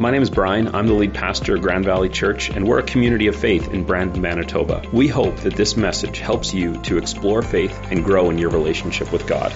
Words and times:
My 0.00 0.10
name 0.10 0.22
is 0.22 0.30
Brian. 0.30 0.74
I'm 0.74 0.86
the 0.86 0.94
lead 0.94 1.12
pastor 1.12 1.56
of 1.56 1.60
Grand 1.60 1.84
Valley 1.84 2.08
Church, 2.08 2.48
and 2.48 2.66
we're 2.66 2.78
a 2.78 2.82
community 2.82 3.26
of 3.26 3.36
faith 3.36 3.74
in 3.74 3.84
Brandon, 3.84 4.22
Manitoba. 4.22 4.82
We 4.94 5.08
hope 5.08 5.36
that 5.40 5.56
this 5.56 5.76
message 5.76 6.20
helps 6.20 6.54
you 6.54 6.78
to 6.84 6.96
explore 6.96 7.42
faith 7.42 7.78
and 7.90 8.02
grow 8.02 8.30
in 8.30 8.38
your 8.38 8.48
relationship 8.48 9.12
with 9.12 9.26
God. 9.26 9.52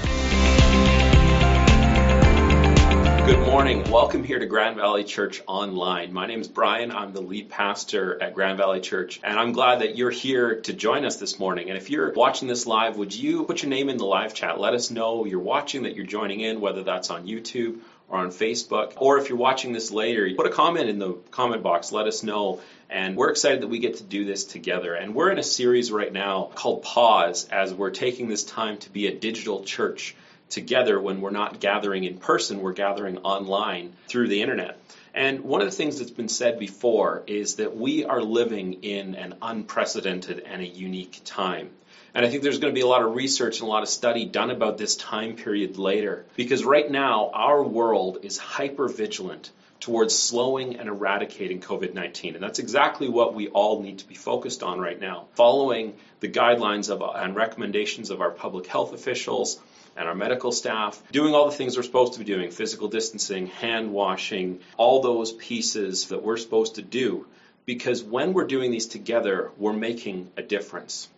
Good 3.24 3.40
morning. 3.40 3.90
Welcome 3.90 4.22
here 4.22 4.38
to 4.38 4.44
Grand 4.44 4.76
Valley 4.76 5.02
Church 5.02 5.40
Online. 5.46 6.12
My 6.12 6.26
name 6.26 6.42
is 6.42 6.48
Brian. 6.48 6.92
I'm 6.92 7.14
the 7.14 7.22
lead 7.22 7.48
pastor 7.48 8.22
at 8.22 8.34
Grand 8.34 8.58
Valley 8.58 8.82
Church, 8.82 9.18
and 9.24 9.38
I'm 9.38 9.52
glad 9.52 9.80
that 9.80 9.96
you're 9.96 10.10
here 10.10 10.60
to 10.60 10.74
join 10.74 11.06
us 11.06 11.16
this 11.16 11.38
morning. 11.38 11.70
And 11.70 11.78
if 11.78 11.88
you're 11.88 12.12
watching 12.12 12.48
this 12.48 12.66
live, 12.66 12.98
would 12.98 13.14
you 13.14 13.44
put 13.44 13.62
your 13.62 13.70
name 13.70 13.88
in 13.88 13.96
the 13.96 14.04
live 14.04 14.34
chat? 14.34 14.60
Let 14.60 14.74
us 14.74 14.90
know 14.90 15.24
you're 15.24 15.40
watching, 15.40 15.84
that 15.84 15.96
you're 15.96 16.04
joining 16.04 16.40
in, 16.40 16.60
whether 16.60 16.82
that's 16.82 17.08
on 17.08 17.26
YouTube 17.26 17.78
or 18.10 18.18
on 18.18 18.28
Facebook. 18.28 18.92
Or 18.98 19.16
if 19.16 19.30
you're 19.30 19.38
watching 19.38 19.72
this 19.72 19.90
later, 19.90 20.28
put 20.36 20.46
a 20.46 20.50
comment 20.50 20.90
in 20.90 20.98
the 20.98 21.14
comment 21.30 21.62
box. 21.62 21.92
Let 21.92 22.06
us 22.06 22.22
know. 22.22 22.60
And 22.90 23.16
we're 23.16 23.30
excited 23.30 23.62
that 23.62 23.68
we 23.68 23.78
get 23.78 23.96
to 23.96 24.04
do 24.04 24.26
this 24.26 24.44
together. 24.44 24.92
And 24.92 25.14
we're 25.14 25.30
in 25.30 25.38
a 25.38 25.42
series 25.42 25.90
right 25.90 26.12
now 26.12 26.50
called 26.54 26.82
Pause 26.82 27.48
as 27.48 27.72
we're 27.72 27.88
taking 27.88 28.28
this 28.28 28.44
time 28.44 28.76
to 28.80 28.90
be 28.90 29.06
a 29.06 29.18
digital 29.18 29.64
church 29.64 30.14
together 30.48 31.00
when 31.00 31.20
we're 31.20 31.30
not 31.30 31.60
gathering 31.60 32.04
in 32.04 32.18
person, 32.18 32.60
we're 32.60 32.72
gathering 32.72 33.18
online 33.18 33.92
through 34.08 34.28
the 34.28 34.42
internet. 34.42 34.78
And 35.14 35.40
one 35.40 35.60
of 35.60 35.68
the 35.68 35.76
things 35.76 35.98
that's 35.98 36.10
been 36.10 36.28
said 36.28 36.58
before 36.58 37.22
is 37.26 37.56
that 37.56 37.76
we 37.76 38.04
are 38.04 38.20
living 38.20 38.82
in 38.82 39.14
an 39.14 39.36
unprecedented 39.40 40.40
and 40.40 40.60
a 40.60 40.66
unique 40.66 41.20
time. 41.24 41.70
And 42.14 42.24
I 42.24 42.28
think 42.28 42.42
there's 42.42 42.58
going 42.58 42.72
to 42.72 42.78
be 42.78 42.82
a 42.82 42.86
lot 42.86 43.02
of 43.02 43.14
research 43.14 43.60
and 43.60 43.68
a 43.68 43.70
lot 43.70 43.82
of 43.82 43.88
study 43.88 44.24
done 44.24 44.50
about 44.50 44.78
this 44.78 44.96
time 44.96 45.36
period 45.36 45.78
later. 45.78 46.26
Because 46.36 46.64
right 46.64 46.88
now, 46.88 47.30
our 47.32 47.62
world 47.62 48.18
is 48.22 48.38
hyper 48.38 48.88
vigilant 48.88 49.50
towards 49.80 50.16
slowing 50.16 50.76
and 50.76 50.88
eradicating 50.88 51.60
COVID 51.60 51.92
19. 51.92 52.34
And 52.34 52.42
that's 52.42 52.58
exactly 52.58 53.08
what 53.08 53.34
we 53.34 53.48
all 53.48 53.82
need 53.82 53.98
to 53.98 54.08
be 54.08 54.14
focused 54.14 54.62
on 54.62 54.80
right 54.80 54.98
now. 54.98 55.26
Following 55.34 55.94
the 56.20 56.28
guidelines 56.28 56.88
of, 56.88 57.02
and 57.14 57.36
recommendations 57.36 58.10
of 58.10 58.20
our 58.20 58.30
public 58.30 58.66
health 58.66 58.92
officials 58.92 59.60
and 59.96 60.08
our 60.08 60.14
medical 60.14 60.52
staff, 60.52 61.02
doing 61.12 61.34
all 61.34 61.46
the 61.46 61.56
things 61.56 61.76
we're 61.76 61.82
supposed 61.82 62.14
to 62.14 62.18
be 62.18 62.24
doing 62.24 62.50
physical 62.50 62.88
distancing, 62.88 63.46
hand 63.46 63.92
washing, 63.92 64.60
all 64.76 65.02
those 65.02 65.32
pieces 65.32 66.08
that 66.08 66.22
we're 66.22 66.36
supposed 66.36 66.76
to 66.76 66.82
do. 66.82 67.26
Because 67.66 68.02
when 68.02 68.32
we're 68.32 68.46
doing 68.46 68.70
these 68.70 68.86
together, 68.86 69.50
we're 69.56 69.72
making 69.72 70.30
a 70.36 70.42
difference. 70.42 71.08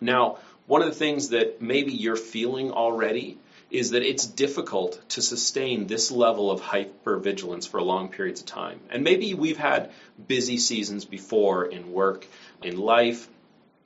Now, 0.00 0.38
one 0.66 0.82
of 0.82 0.88
the 0.88 0.94
things 0.94 1.30
that 1.30 1.60
maybe 1.62 1.92
you're 1.92 2.16
feeling 2.16 2.70
already 2.70 3.38
is 3.70 3.90
that 3.90 4.02
it's 4.02 4.26
difficult 4.26 5.00
to 5.10 5.22
sustain 5.22 5.86
this 5.86 6.12
level 6.12 6.50
of 6.50 6.60
hypervigilance 6.60 7.68
for 7.68 7.82
long 7.82 8.08
periods 8.08 8.40
of 8.40 8.46
time. 8.46 8.78
And 8.90 9.02
maybe 9.02 9.34
we've 9.34 9.56
had 9.56 9.90
busy 10.28 10.58
seasons 10.58 11.04
before 11.04 11.64
in 11.64 11.92
work, 11.92 12.26
in 12.62 12.78
life, 12.78 13.28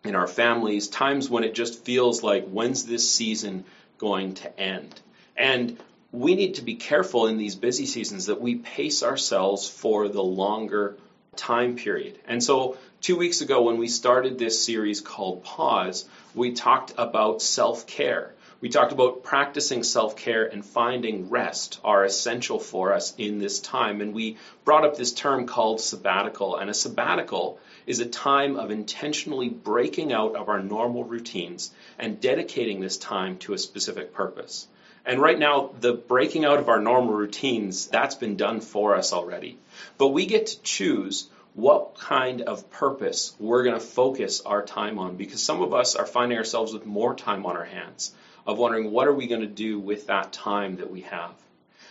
in 0.04 0.14
our 0.14 0.26
families, 0.26 0.88
times 0.88 1.30
when 1.30 1.44
it 1.44 1.54
just 1.54 1.84
feels 1.84 2.22
like, 2.22 2.46
when's 2.48 2.84
this 2.84 3.10
season 3.10 3.64
going 4.00 4.34
to 4.34 4.60
end? 4.60 5.00
And 5.36 5.78
we 6.10 6.34
need 6.34 6.56
to 6.56 6.62
be 6.62 6.74
careful 6.74 7.28
in 7.28 7.36
these 7.36 7.54
busy 7.54 7.86
seasons 7.86 8.26
that 8.26 8.40
we 8.40 8.56
pace 8.56 9.04
ourselves 9.04 9.68
for 9.68 10.08
the 10.08 10.22
longer 10.22 10.96
time 11.36 11.76
period. 11.76 12.18
And 12.26 12.42
so 12.42 12.76
Two 13.00 13.16
weeks 13.16 13.40
ago, 13.40 13.62
when 13.62 13.78
we 13.78 13.88
started 13.88 14.38
this 14.38 14.62
series 14.62 15.00
called 15.00 15.42
Pause, 15.42 16.06
we 16.34 16.52
talked 16.52 16.92
about 16.98 17.40
self 17.40 17.86
care. 17.86 18.34
We 18.60 18.68
talked 18.68 18.92
about 18.92 19.22
practicing 19.22 19.84
self 19.84 20.16
care 20.16 20.44
and 20.44 20.62
finding 20.62 21.30
rest 21.30 21.80
are 21.82 22.04
essential 22.04 22.58
for 22.58 22.92
us 22.92 23.14
in 23.16 23.38
this 23.38 23.58
time. 23.58 24.02
And 24.02 24.12
we 24.12 24.36
brought 24.66 24.84
up 24.84 24.98
this 24.98 25.14
term 25.14 25.46
called 25.46 25.80
sabbatical. 25.80 26.56
And 26.56 26.69
a 26.69 26.75
sabbatical 26.75 27.58
is 27.90 27.98
a 27.98 28.06
time 28.06 28.54
of 28.54 28.70
intentionally 28.70 29.48
breaking 29.48 30.12
out 30.12 30.36
of 30.36 30.48
our 30.48 30.62
normal 30.62 31.02
routines 31.02 31.72
and 31.98 32.20
dedicating 32.20 32.80
this 32.80 32.96
time 32.96 33.36
to 33.38 33.52
a 33.52 33.58
specific 33.58 34.14
purpose. 34.14 34.68
And 35.04 35.20
right 35.20 35.36
now, 35.36 35.72
the 35.80 35.94
breaking 35.94 36.44
out 36.44 36.60
of 36.60 36.68
our 36.68 36.80
normal 36.80 37.14
routines, 37.14 37.88
that's 37.88 38.14
been 38.14 38.36
done 38.36 38.60
for 38.60 38.94
us 38.94 39.12
already. 39.12 39.58
But 39.98 40.10
we 40.10 40.26
get 40.26 40.46
to 40.46 40.62
choose 40.62 41.28
what 41.54 41.98
kind 41.98 42.42
of 42.42 42.70
purpose 42.70 43.34
we're 43.40 43.64
going 43.64 43.74
to 43.74 43.84
focus 43.84 44.40
our 44.46 44.64
time 44.64 45.00
on 45.00 45.16
because 45.16 45.42
some 45.42 45.60
of 45.60 45.74
us 45.74 45.96
are 45.96 46.06
finding 46.06 46.38
ourselves 46.38 46.72
with 46.72 46.86
more 46.86 47.16
time 47.16 47.44
on 47.44 47.56
our 47.56 47.64
hands 47.64 48.14
of 48.46 48.56
wondering 48.56 48.92
what 48.92 49.08
are 49.08 49.14
we 49.14 49.26
going 49.26 49.40
to 49.40 49.48
do 49.48 49.80
with 49.80 50.06
that 50.06 50.32
time 50.32 50.76
that 50.76 50.92
we 50.92 51.00
have. 51.00 51.32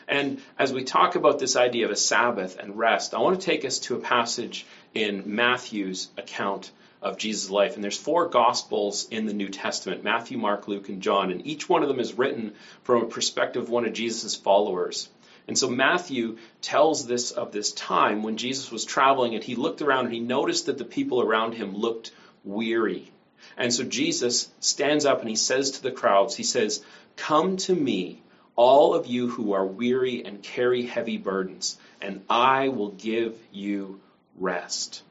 And 0.09 0.41
as 0.57 0.73
we 0.73 0.83
talk 0.83 1.15
about 1.15 1.37
this 1.37 1.55
idea 1.55 1.85
of 1.85 1.91
a 1.91 1.95
Sabbath 1.95 2.57
and 2.57 2.75
rest, 2.75 3.13
I 3.13 3.19
want 3.19 3.39
to 3.39 3.45
take 3.45 3.63
us 3.63 3.77
to 3.79 3.95
a 3.95 3.99
passage 3.99 4.65
in 4.95 5.35
Matthew's 5.35 6.09
account 6.17 6.71
of 6.99 7.19
Jesus' 7.19 7.51
life. 7.51 7.75
And 7.75 7.83
there's 7.83 7.95
four 7.95 8.27
gospels 8.27 9.07
in 9.11 9.27
the 9.27 9.33
New 9.33 9.49
Testament 9.49 10.03
Matthew, 10.03 10.39
Mark, 10.39 10.67
Luke, 10.67 10.89
and 10.89 11.03
John. 11.03 11.31
And 11.31 11.45
each 11.45 11.69
one 11.69 11.83
of 11.83 11.89
them 11.89 11.99
is 11.99 12.17
written 12.17 12.55
from 12.81 13.03
a 13.03 13.07
perspective 13.07 13.61
of 13.63 13.69
one 13.69 13.85
of 13.85 13.93
Jesus' 13.93 14.35
followers. 14.35 15.09
And 15.47 15.55
so 15.55 15.69
Matthew 15.69 16.37
tells 16.61 17.05
this 17.05 17.29
of 17.29 17.51
this 17.51 17.71
time 17.71 18.23
when 18.23 18.37
Jesus 18.37 18.71
was 18.71 18.85
traveling 18.85 19.35
and 19.35 19.43
he 19.43 19.55
looked 19.55 19.83
around 19.83 20.05
and 20.05 20.13
he 20.13 20.19
noticed 20.19 20.65
that 20.65 20.79
the 20.79 20.85
people 20.85 21.21
around 21.21 21.53
him 21.53 21.75
looked 21.75 22.11
weary. 22.43 23.11
And 23.57 23.71
so 23.71 23.83
Jesus 23.83 24.49
stands 24.59 25.05
up 25.05 25.21
and 25.21 25.29
he 25.29 25.35
says 25.35 25.71
to 25.71 25.83
the 25.83 25.91
crowds, 25.91 26.35
he 26.35 26.43
says, 26.43 26.83
Come 27.15 27.57
to 27.57 27.75
me, 27.75 28.21
all 28.59 28.93
of 28.93 29.07
you 29.07 29.29
who 29.29 29.53
are 29.53 29.65
weary 29.65 30.25
and 30.25 30.43
carry 30.43 30.85
heavy 30.85 31.17
burdens, 31.17 31.77
and 32.01 32.21
I 32.29 32.67
will 32.67 32.91
give 32.91 33.37
you 33.53 34.01
rest. 34.35 35.01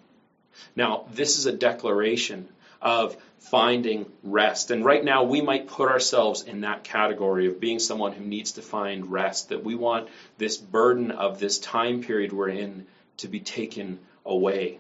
Now, 0.77 1.07
this 1.15 1.39
is 1.39 1.47
a 1.47 1.53
declaration 1.53 2.47
of 2.83 3.17
finding 3.39 4.05
rest. 4.23 4.71
And 4.71 4.85
right 4.85 5.03
now, 5.03 5.23
we 5.23 5.41
might 5.41 5.67
put 5.67 5.89
ourselves 5.89 6.43
in 6.43 6.61
that 6.61 6.85
category 6.85 7.47
of 7.47 7.59
being 7.59 7.79
someone 7.79 8.13
who 8.13 8.23
needs 8.23 8.53
to 8.53 8.63
find 8.63 9.11
rest, 9.11 9.49
that 9.49 9.65
we 9.65 9.75
want 9.75 10.11
this 10.37 10.59
burden 10.59 11.11
of 11.11 11.41
this 11.41 11.59
time 11.59 12.03
period 12.03 12.35
we're 12.35 12.51
in 12.51 12.87
to 13.17 13.29
be 13.29 13.41
taken 13.41 13.99
away. 14.27 14.79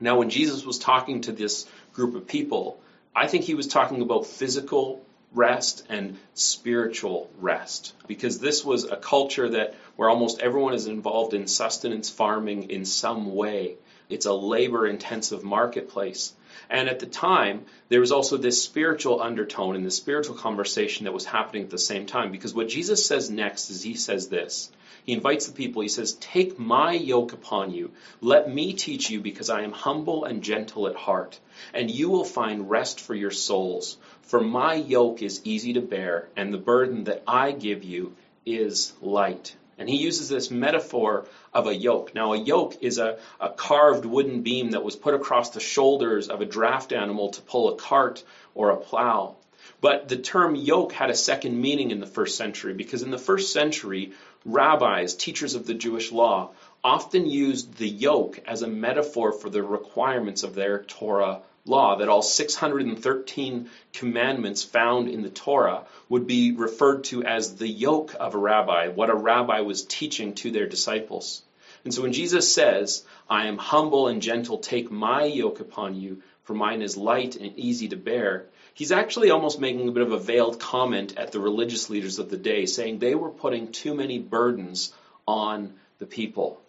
Now, 0.00 0.16
when 0.16 0.30
Jesus 0.30 0.64
was 0.64 0.78
talking 0.78 1.20
to 1.22 1.32
this 1.32 1.66
group 1.92 2.14
of 2.14 2.26
people, 2.26 2.80
I 3.14 3.26
think 3.26 3.44
he 3.44 3.54
was 3.54 3.66
talking 3.66 4.00
about 4.00 4.24
physical 4.24 5.04
rest 5.32 5.84
and 5.88 6.18
spiritual 6.34 7.30
rest. 7.38 7.94
Because 8.06 8.38
this 8.38 8.64
was 8.64 8.84
a 8.84 8.96
culture 8.96 9.48
that 9.50 9.74
where 9.96 10.10
almost 10.10 10.40
everyone 10.40 10.74
is 10.74 10.86
involved 10.86 11.34
in 11.34 11.46
sustenance 11.46 12.10
farming 12.10 12.70
in 12.70 12.84
some 12.84 13.34
way. 13.34 13.76
It's 14.08 14.26
a 14.26 14.32
labor 14.32 14.86
intensive 14.86 15.42
marketplace 15.42 16.32
and 16.68 16.88
at 16.88 16.98
the 16.98 17.06
time, 17.06 17.64
there 17.88 18.00
was 18.00 18.12
also 18.12 18.36
this 18.36 18.62
spiritual 18.62 19.22
undertone 19.22 19.76
in 19.76 19.84
the 19.84 19.90
spiritual 19.90 20.36
conversation 20.36 21.04
that 21.04 21.12
was 21.12 21.24
happening 21.24 21.62
at 21.62 21.70
the 21.70 21.78
same 21.78 22.06
time. 22.06 22.32
Because 22.32 22.54
what 22.54 22.68
Jesus 22.68 23.04
says 23.04 23.30
next 23.30 23.70
is 23.70 23.82
he 23.82 23.94
says 23.94 24.28
this. 24.28 24.70
He 25.04 25.12
invites 25.12 25.46
the 25.46 25.52
people, 25.52 25.82
he 25.82 25.88
says, 25.88 26.14
Take 26.14 26.58
my 26.58 26.92
yoke 26.92 27.32
upon 27.32 27.72
you. 27.72 27.92
Let 28.20 28.52
me 28.52 28.72
teach 28.72 29.08
you, 29.08 29.20
because 29.20 29.50
I 29.50 29.62
am 29.62 29.70
humble 29.70 30.24
and 30.24 30.42
gentle 30.42 30.88
at 30.88 30.96
heart, 30.96 31.38
and 31.72 31.88
you 31.88 32.10
will 32.10 32.24
find 32.24 32.68
rest 32.68 32.98
for 32.98 33.14
your 33.14 33.30
souls. 33.30 33.98
For 34.22 34.40
my 34.40 34.74
yoke 34.74 35.22
is 35.22 35.40
easy 35.44 35.74
to 35.74 35.80
bear, 35.80 36.28
and 36.34 36.52
the 36.52 36.58
burden 36.58 37.04
that 37.04 37.22
I 37.26 37.52
give 37.52 37.84
you 37.84 38.16
is 38.44 38.92
light. 39.00 39.54
And 39.78 39.88
he 39.88 39.96
uses 39.96 40.28
this 40.28 40.50
metaphor 40.50 41.26
of 41.52 41.66
a 41.66 41.74
yoke. 41.74 42.14
Now, 42.14 42.32
a 42.32 42.38
yoke 42.38 42.76
is 42.80 42.98
a, 42.98 43.18
a 43.40 43.50
carved 43.50 44.04
wooden 44.04 44.42
beam 44.42 44.70
that 44.70 44.84
was 44.84 44.96
put 44.96 45.14
across 45.14 45.50
the 45.50 45.60
shoulders 45.60 46.28
of 46.28 46.40
a 46.40 46.46
draft 46.46 46.92
animal 46.92 47.30
to 47.30 47.42
pull 47.42 47.68
a 47.68 47.76
cart 47.76 48.22
or 48.54 48.70
a 48.70 48.76
plow. 48.76 49.36
But 49.80 50.08
the 50.08 50.16
term 50.16 50.54
yoke 50.54 50.92
had 50.92 51.10
a 51.10 51.14
second 51.14 51.60
meaning 51.60 51.90
in 51.90 52.00
the 52.00 52.06
first 52.06 52.36
century 52.36 52.72
because 52.72 53.02
in 53.02 53.10
the 53.10 53.18
first 53.18 53.52
century, 53.52 54.12
rabbis, 54.44 55.14
teachers 55.14 55.54
of 55.54 55.66
the 55.66 55.74
Jewish 55.74 56.10
law, 56.10 56.52
often 56.82 57.26
used 57.26 57.76
the 57.76 57.88
yoke 57.88 58.40
as 58.46 58.62
a 58.62 58.68
metaphor 58.68 59.32
for 59.32 59.50
the 59.50 59.62
requirements 59.62 60.42
of 60.42 60.54
their 60.54 60.84
Torah 60.84 61.42
law, 61.68 61.96
that 61.96 62.08
all 62.08 62.22
613 62.22 63.70
commandments 63.92 64.62
found 64.62 65.08
in 65.08 65.22
the 65.22 65.30
Torah 65.30 65.84
would 66.08 66.26
be 66.26 66.52
referred 66.52 67.04
to 67.04 67.24
as 67.24 67.56
the 67.56 67.68
yoke 67.68 68.14
of 68.18 68.34
a 68.34 68.38
rabbi, 68.38 68.88
what 68.88 69.10
a 69.10 69.14
rabbi 69.14 69.60
was 69.60 69.84
teaching 69.84 70.34
to 70.34 70.50
their 70.50 70.66
disciples. 70.66 71.42
And 71.84 71.94
so 71.94 72.02
when 72.02 72.12
Jesus 72.12 72.52
says, 72.52 73.04
I 73.30 73.46
am 73.46 73.58
humble 73.58 74.08
and 74.08 74.20
gentle, 74.20 74.58
take 74.58 74.90
my 74.90 75.24
yoke 75.24 75.60
upon 75.60 76.00
you, 76.00 76.22
for 76.42 76.54
mine 76.54 76.82
is 76.82 76.96
light 76.96 77.36
and 77.36 77.56
easy 77.58 77.88
to 77.88 77.96
bear, 77.96 78.46
he's 78.74 78.92
actually 78.92 79.30
almost 79.30 79.60
making 79.60 79.88
a 79.88 79.92
bit 79.92 80.02
of 80.02 80.12
a 80.12 80.18
veiled 80.18 80.58
comment 80.58 81.16
at 81.16 81.32
the 81.32 81.40
religious 81.40 81.88
leaders 81.88 82.18
of 82.18 82.28
the 82.28 82.36
day, 82.36 82.66
saying 82.66 82.98
they 82.98 83.14
were 83.14 83.30
putting 83.30 83.72
too 83.72 83.94
many 83.94 84.18
burdens 84.18 84.92
on 85.26 85.74
the 85.98 86.06
people. 86.06 86.60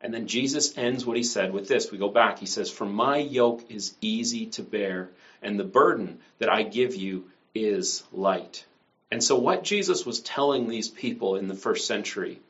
And 0.00 0.14
then 0.14 0.28
Jesus 0.28 0.78
ends 0.78 1.04
what 1.04 1.16
he 1.16 1.24
said 1.24 1.52
with 1.52 1.66
this. 1.66 1.90
We 1.90 1.98
go 1.98 2.08
back. 2.08 2.38
He 2.38 2.46
says, 2.46 2.70
For 2.70 2.86
my 2.86 3.18
yoke 3.18 3.64
is 3.68 3.94
easy 4.00 4.46
to 4.46 4.62
bear, 4.62 5.10
and 5.42 5.58
the 5.58 5.64
burden 5.64 6.20
that 6.38 6.48
I 6.48 6.62
give 6.62 6.94
you 6.94 7.30
is 7.54 8.04
light. 8.12 8.64
And 9.10 9.24
so, 9.24 9.36
what 9.36 9.64
Jesus 9.64 10.06
was 10.06 10.20
telling 10.20 10.68
these 10.68 10.88
people 10.88 11.36
in 11.36 11.48
the 11.48 11.54
first 11.54 11.86
century 11.86 12.40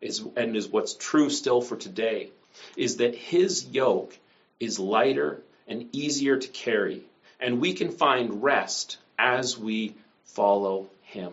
is, 0.00 0.24
and 0.36 0.56
is 0.56 0.68
what's 0.68 0.94
true 0.94 1.30
still 1.30 1.60
for 1.60 1.76
today, 1.76 2.30
is 2.76 2.96
that 2.96 3.14
his 3.14 3.66
yoke 3.68 4.18
is 4.58 4.78
lighter 4.78 5.42
and 5.68 5.88
easier 5.92 6.38
to 6.38 6.48
carry, 6.48 7.02
and 7.38 7.60
we 7.60 7.74
can 7.74 7.90
find 7.90 8.42
rest 8.42 8.98
as 9.18 9.58
we 9.58 9.94
follow 10.24 10.88
him. 11.02 11.32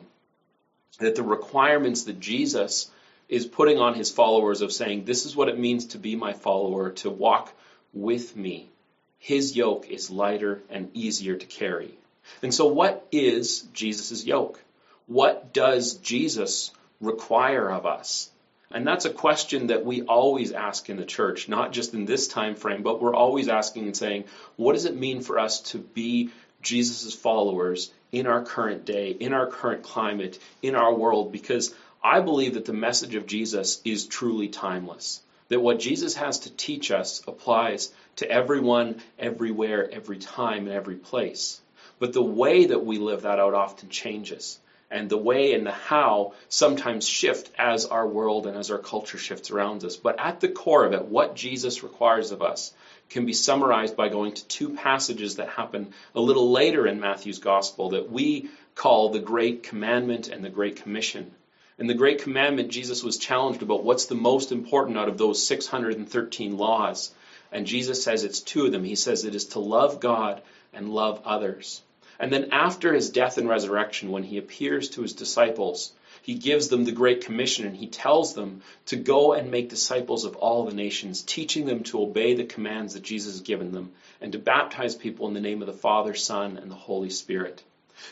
That 1.00 1.16
the 1.16 1.24
requirements 1.24 2.04
that 2.04 2.20
Jesus 2.20 2.92
is 3.34 3.48
putting 3.48 3.80
on 3.80 3.96
his 3.96 4.12
followers 4.12 4.62
of 4.62 4.72
saying, 4.72 5.06
This 5.06 5.26
is 5.26 5.36
what 5.36 5.50
it 5.50 5.58
means 5.58 5.86
to 5.88 5.98
be 5.98 6.16
my 6.16 6.34
follower, 6.34 6.92
to 6.92 7.10
walk 7.10 7.52
with 7.92 8.36
me. 8.36 8.70
His 9.18 9.56
yoke 9.56 9.90
is 9.90 10.12
lighter 10.12 10.62
and 10.70 10.92
easier 10.94 11.36
to 11.36 11.46
carry. 11.48 11.98
And 12.44 12.54
so, 12.54 12.68
what 12.68 13.08
is 13.12 13.62
Jesus' 13.74 14.24
yoke? 14.24 14.60
What 15.08 15.52
does 15.52 15.96
Jesus 15.96 16.70
require 17.02 17.72
of 17.72 17.88
us? 17.88 18.30
And 18.70 18.86
that's 18.86 19.06
a 19.06 19.10
question 19.10 19.68
that 19.68 19.84
we 19.84 20.04
always 20.04 20.52
ask 20.52 20.88
in 20.90 20.98
the 20.98 21.06
church, 21.06 21.50
not 21.50 21.74
just 21.74 21.96
in 21.96 22.06
this 22.06 22.28
time 22.28 22.54
frame, 22.54 22.84
but 22.84 23.02
we're 23.02 23.16
always 23.16 23.48
asking 23.48 23.86
and 23.86 23.98
saying, 23.98 24.26
what 24.58 24.74
does 24.74 24.86
it 24.86 24.96
mean 24.96 25.22
for 25.22 25.40
us 25.40 25.62
to 25.72 25.80
be 25.80 26.30
Jesus' 26.62 27.16
followers 27.16 27.92
in 28.12 28.28
our 28.28 28.44
current 28.44 28.86
day, 28.86 29.10
in 29.10 29.34
our 29.34 29.48
current 29.48 29.82
climate, 29.82 30.38
in 30.62 30.76
our 30.76 30.94
world? 30.94 31.32
Because 31.32 31.74
I 32.04 32.20
believe 32.20 32.56
that 32.56 32.66
the 32.66 32.74
message 32.74 33.16
of 33.16 33.26
Jesus 33.26 33.82
is 33.86 34.08
truly 34.08 34.50
timeless. 34.50 35.22
That 35.48 35.62
what 35.62 35.80
Jesus 35.80 36.16
has 36.16 36.40
to 36.40 36.52
teach 36.52 36.92
us 36.92 37.22
applies 37.28 37.94
to 38.18 38.30
everyone, 38.30 39.02
everywhere, 39.18 39.90
every 39.90 40.18
time, 40.18 40.68
and 40.68 40.76
every 40.76 40.96
place. 40.96 41.62
But 42.00 42.12
the 42.12 42.22
way 42.22 42.66
that 42.66 42.86
we 42.86 42.98
live 42.98 43.22
that 43.22 43.40
out 43.40 43.54
often 43.54 43.88
changes 43.88 44.60
and 44.92 45.10
the 45.10 45.18
way 45.18 45.54
and 45.54 45.66
the 45.66 45.72
how 45.72 46.34
sometimes 46.50 47.08
shift 47.08 47.50
as 47.58 47.86
our 47.86 48.06
world 48.06 48.48
and 48.48 48.58
as 48.58 48.70
our 48.70 48.78
culture 48.80 49.18
shifts 49.18 49.50
around 49.50 49.84
us. 49.86 49.96
But 49.96 50.20
at 50.20 50.42
the 50.42 50.50
core 50.50 50.86
of 50.86 50.94
it, 50.94 51.06
what 51.06 51.36
Jesus 51.36 51.84
requires 51.84 52.32
of 52.32 52.42
us 52.42 52.74
can 53.10 53.26
be 53.26 53.34
summarized 53.34 53.96
by 53.96 54.10
going 54.10 54.34
to 54.34 54.48
two 54.48 54.76
passages 54.76 55.38
that 55.38 55.50
happen 55.50 55.94
a 56.14 56.20
little 56.20 56.52
later 56.52 56.86
in 56.86 57.00
Matthew's 57.00 57.40
gospel 57.40 57.92
that 57.92 58.12
we 58.12 58.50
call 58.76 59.10
the 59.10 59.20
Great 59.20 59.64
Commandment 59.64 60.28
and 60.28 60.44
the 60.44 60.50
Great 60.50 60.76
Commission. 60.76 61.32
In 61.80 61.88
the 61.88 61.96
Great 61.96 62.22
Commandment, 62.22 62.70
Jesus 62.70 63.04
was 63.04 63.18
challenged 63.18 63.64
about 63.64 63.84
what's 63.84 64.06
the 64.06 64.14
most 64.14 64.52
important 64.52 64.96
out 64.96 65.10
of 65.10 65.18
those 65.18 65.46
613 65.48 66.56
laws. 66.56 67.12
And 67.52 67.66
Jesus 67.66 68.04
says 68.04 68.24
it's 68.24 68.42
two 68.42 68.68
of 68.68 68.72
them. 68.72 68.84
He 68.84 68.96
says 68.96 69.26
it 69.26 69.34
is 69.34 69.46
to 69.46 69.60
love 69.60 70.00
God 70.00 70.44
and 70.72 70.94
love 70.94 71.22
others. 71.26 71.82
And 72.20 72.32
then 72.32 72.50
after 72.52 72.94
his 72.94 73.10
death 73.10 73.40
and 73.40 73.50
resurrection, 73.50 74.12
when 74.12 74.22
he 74.22 74.38
appears 74.38 74.90
to 74.92 75.02
his 75.02 75.14
disciples, 75.14 75.92
he 76.22 76.36
gives 76.36 76.68
them 76.68 76.86
the 76.86 76.92
Great 76.92 77.26
Commission 77.26 77.66
and 77.66 77.76
he 77.76 77.88
tells 77.88 78.36
them 78.36 78.62
to 78.86 78.96
go 78.96 79.34
and 79.34 79.50
make 79.50 79.70
disciples 79.70 80.26
of 80.26 80.36
all 80.36 80.66
the 80.66 80.76
nations, 80.76 81.24
teaching 81.24 81.66
them 81.66 81.84
to 81.86 82.02
obey 82.02 82.36
the 82.36 82.46
commands 82.46 82.94
that 82.94 83.04
Jesus 83.04 83.34
has 83.34 83.42
given 83.42 83.72
them 83.72 83.92
and 84.22 84.32
to 84.34 84.40
baptize 84.40 84.96
people 84.96 85.28
in 85.28 85.34
the 85.34 85.42
name 85.42 85.62
of 85.62 85.68
the 85.68 85.74
Father, 85.74 86.14
Son, 86.14 86.58
and 86.58 86.70
the 86.70 86.76
Holy 86.76 87.10
Spirit. 87.10 87.64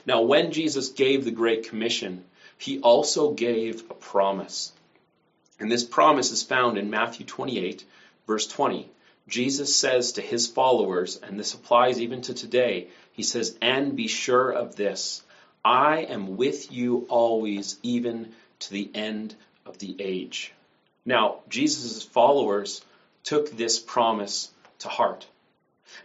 Now, 0.06 0.24
when 0.24 0.52
Jesus 0.52 0.90
gave 0.90 1.24
the 1.24 1.32
Great 1.32 1.70
Commission, 1.70 2.24
he 2.62 2.80
also 2.80 3.32
gave 3.32 3.90
a 3.90 3.96
promise. 3.96 4.72
And 5.60 5.72
this 5.72 5.84
promise 5.84 6.32
is 6.32 6.44
found 6.44 6.78
in 6.78 6.92
Matthew 6.92 7.26
28, 7.26 7.84
verse 8.28 8.46
20. 8.46 8.88
Jesus 9.28 9.76
says 9.76 10.14
to 10.14 10.22
his 10.22 10.48
followers, 10.48 11.20
and 11.24 11.40
this 11.40 11.56
applies 11.56 12.00
even 12.00 12.22
to 12.22 12.36
today, 12.36 12.90
he 13.14 13.24
says, 13.24 13.58
And 13.64 13.96
be 13.96 14.08
sure 14.08 14.52
of 14.52 14.76
this 14.76 15.24
I 15.66 16.02
am 16.02 16.38
with 16.38 16.72
you 16.72 17.08
always, 17.10 17.80
even 17.82 18.34
to 18.60 18.72
the 18.72 18.92
end 18.94 19.36
of 19.66 19.80
the 19.80 19.96
age. 20.00 20.54
Now, 21.04 21.40
Jesus' 21.50 22.04
followers 22.04 22.86
took 23.24 23.50
this 23.50 23.80
promise 23.80 24.52
to 24.80 24.88
heart. 24.88 25.26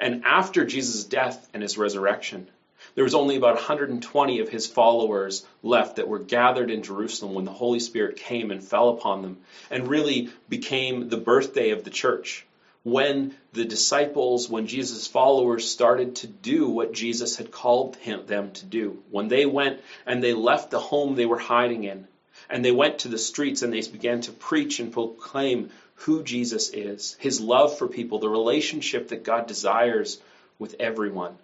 And 0.01 0.25
after 0.25 0.65
Jesus' 0.65 1.05
death 1.05 1.49
and 1.53 1.63
his 1.63 1.77
resurrection, 1.77 2.49
there 2.95 3.05
was 3.05 3.15
only 3.15 3.37
about 3.37 3.55
120 3.55 4.41
of 4.41 4.49
his 4.49 4.67
followers 4.67 5.47
left 5.63 5.97
that 5.97 6.09
were 6.09 6.19
gathered 6.19 6.71
in 6.71 6.83
Jerusalem 6.83 7.35
when 7.35 7.45
the 7.45 7.53
Holy 7.53 7.81
Spirit 7.81 8.17
came 8.17 8.51
and 8.51 8.63
fell 8.63 8.91
upon 8.91 9.23
them 9.23 9.39
and 9.71 9.89
really 9.89 10.31
became 10.49 11.09
the 11.09 11.17
birthday 11.17 11.71
of 11.71 11.85
the 11.85 11.91
church 11.91 12.47
when 12.87 13.35
the 13.53 13.65
disciples, 13.65 14.49
when 14.49 14.69
Jesus' 14.69 15.09
followers 15.09 15.69
started 15.69 16.15
to 16.15 16.29
do 16.29 16.69
what 16.69 16.93
Jesus 16.93 17.35
had 17.35 17.51
called 17.51 17.97
him, 17.97 18.25
them 18.27 18.53
to 18.53 18.65
do. 18.65 19.03
When 19.11 19.27
they 19.27 19.45
went 19.45 19.81
and 20.07 20.23
they 20.23 20.35
left 20.35 20.71
the 20.71 20.79
home 20.79 21.17
they 21.17 21.27
were 21.27 21.37
hiding 21.37 21.83
in, 21.83 22.07
and 22.49 22.65
they 22.65 22.71
went 22.71 23.01
to 23.01 23.09
the 23.09 23.19
streets 23.19 23.63
and 23.63 23.73
they 23.73 23.81
began 23.81 24.21
to 24.21 24.31
preach 24.31 24.79
and 24.79 24.93
proclaim 24.93 25.71
who 25.97 26.23
Jesus 26.23 26.71
is, 26.71 27.17
his 27.19 27.41
love 27.41 27.77
for 27.77 27.89
people, 27.89 28.21
the 28.21 28.29
relationship 28.29 29.09
that 29.09 29.25
God 29.25 29.49
desires 29.49 30.21
with 30.61 30.77
everyone. 30.79 31.37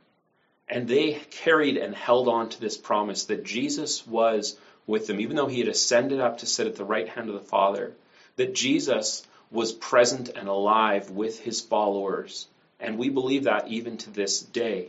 And 0.73 0.89
they 0.89 1.21
carried 1.31 1.77
and 1.77 1.95
held 1.95 2.29
on 2.29 2.49
to 2.49 2.59
this 2.59 2.79
promise 2.79 3.27
that 3.27 3.45
Jesus 3.45 4.07
was 4.07 4.57
with 4.87 5.07
them, 5.07 5.21
even 5.21 5.37
though 5.37 5.47
he 5.47 5.59
had 5.59 5.69
ascended 5.69 6.19
up 6.19 6.39
to 6.39 6.47
sit 6.47 6.67
at 6.67 6.77
the 6.77 6.85
right 6.85 7.07
hand 7.11 7.29
of 7.29 7.35
the 7.35 7.47
Father, 7.47 7.93
that 8.37 8.55
Jesus 8.55 9.23
was 9.51 9.75
present 9.75 10.31
and 10.31 10.49
alive 10.49 11.11
with 11.11 11.39
his 11.39 11.61
followers. 11.61 12.47
And 12.81 12.97
we 12.97 13.11
believe 13.11 13.45
that 13.45 13.69
even 13.69 13.99
to 13.99 14.11
this 14.11 14.41
day. 14.41 14.89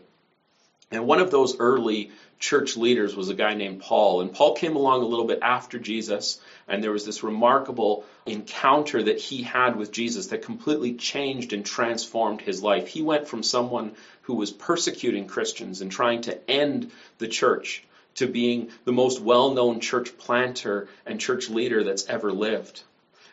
And 0.93 1.07
one 1.07 1.19
of 1.19 1.31
those 1.31 1.59
early 1.59 2.11
church 2.39 2.77
leaders 2.77 3.15
was 3.15 3.29
a 3.29 3.33
guy 3.33 3.55
named 3.55 3.79
Paul. 3.79 4.21
And 4.21 4.31
Paul 4.31 4.53
came 4.53 4.75
along 4.75 5.01
a 5.01 5.07
little 5.07 5.25
bit 5.25 5.39
after 5.41 5.79
Jesus, 5.79 6.39
and 6.67 6.83
there 6.83 6.91
was 6.91 7.05
this 7.05 7.23
remarkable 7.23 8.05
encounter 8.25 9.01
that 9.01 9.19
he 9.19 9.41
had 9.41 9.75
with 9.75 9.91
Jesus 9.91 10.27
that 10.27 10.43
completely 10.43 10.93
changed 10.93 11.53
and 11.53 11.65
transformed 11.65 12.41
his 12.41 12.61
life. 12.61 12.87
He 12.87 13.01
went 13.01 13.27
from 13.27 13.43
someone 13.43 13.95
who 14.23 14.35
was 14.35 14.51
persecuting 14.51 15.25
Christians 15.25 15.81
and 15.81 15.91
trying 15.91 16.21
to 16.23 16.49
end 16.49 16.91
the 17.17 17.27
church 17.27 17.83
to 18.15 18.27
being 18.27 18.69
the 18.85 18.91
most 18.91 19.19
well 19.19 19.51
known 19.51 19.79
church 19.79 20.17
planter 20.17 20.87
and 21.05 21.19
church 21.19 21.49
leader 21.49 21.83
that's 21.83 22.07
ever 22.07 22.31
lived. 22.31 22.83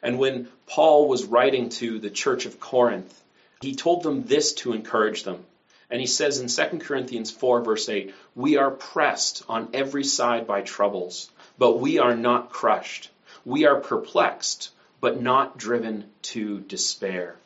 And 0.03 0.19
when 0.19 0.49
Paul 0.67 1.09
was 1.09 1.25
writing 1.25 1.69
to 1.81 1.99
the 1.99 2.11
church 2.11 2.47
of 2.47 2.59
Corinth, 2.59 3.13
he 3.61 3.75
told 3.75 4.03
them 4.03 4.25
this 4.25 4.55
to 4.55 4.73
encourage 4.73 5.25
them. 5.25 5.45
And 5.91 6.01
he 6.01 6.07
says 6.07 6.39
in 6.39 6.49
2 6.49 6.79
Corinthians 6.79 7.31
4, 7.31 7.63
verse 7.63 7.89
8, 7.89 8.15
We 8.35 8.57
are 8.57 8.71
pressed 8.71 9.43
on 9.49 9.71
every 9.75 10.05
side 10.05 10.47
by 10.47 10.63
troubles, 10.63 11.31
but 11.59 11.79
we 11.79 11.99
are 11.99 12.15
not 12.15 12.51
crushed. 12.51 13.11
We 13.45 13.67
are 13.67 13.81
perplexed, 13.81 14.71
but 15.01 15.21
not 15.21 15.59
driven 15.59 16.05
to 16.23 16.61
despair. 16.61 17.37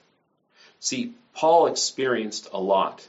See, 0.81 1.15
Paul 1.35 1.69
experienced 1.69 2.49
a 2.53 2.61
lot. 2.61 3.07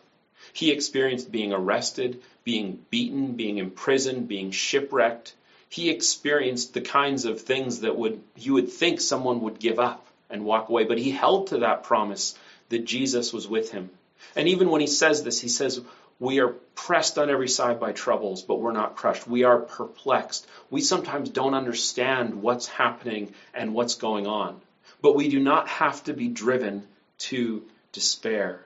He 0.54 0.72
experienced 0.72 1.32
being 1.32 1.52
arrested, 1.52 2.22
being 2.44 2.86
beaten, 2.90 3.34
being 3.34 3.58
imprisoned, 3.58 4.28
being 4.28 4.52
shipwrecked 4.52 5.34
he 5.76 5.90
experienced 5.90 6.74
the 6.74 6.80
kinds 6.80 7.26
of 7.26 7.42
things 7.42 7.82
that 7.82 7.98
would 7.98 8.22
you 8.38 8.54
would 8.54 8.72
think 8.72 9.02
someone 9.02 9.42
would 9.42 9.60
give 9.60 9.78
up 9.78 10.08
and 10.30 10.46
walk 10.46 10.70
away, 10.70 10.86
but 10.86 10.98
he 10.98 11.12
held 11.12 11.48
to 11.48 11.58
that 11.60 11.84
promise 11.84 12.34
that 12.70 12.86
Jesus 12.86 13.34
was 13.34 13.46
with 13.46 13.72
him. 13.72 13.90
And 14.36 14.48
even 14.48 14.70
when 14.70 14.82
he 14.82 14.88
says 14.88 15.24
this, 15.24 15.40
he 15.40 15.50
says, 15.50 15.82
we 16.20 16.40
are 16.40 16.56
pressed 16.76 17.18
on 17.18 17.30
every 17.30 17.50
side 17.50 17.80
by 17.80 17.92
troubles, 17.92 18.42
but 18.42 18.60
we're 18.60 18.72
not 18.72 18.96
crushed. 18.96 19.28
We 19.28 19.44
are 19.44 19.60
perplexed. 19.60 20.48
We 20.70 20.82
sometimes 20.82 21.30
don't 21.30 21.54
understand 21.54 22.42
what's 22.42 22.68
happening 22.68 23.34
and 23.54 23.74
what's 23.74 23.96
going 23.96 24.28
on. 24.28 24.62
But 25.02 25.16
we 25.16 25.28
do 25.30 25.40
not 25.40 25.68
have 25.68 26.04
to 26.06 26.14
be 26.14 26.30
driven 26.30 26.88
to 27.18 27.64
despair. 27.92 28.62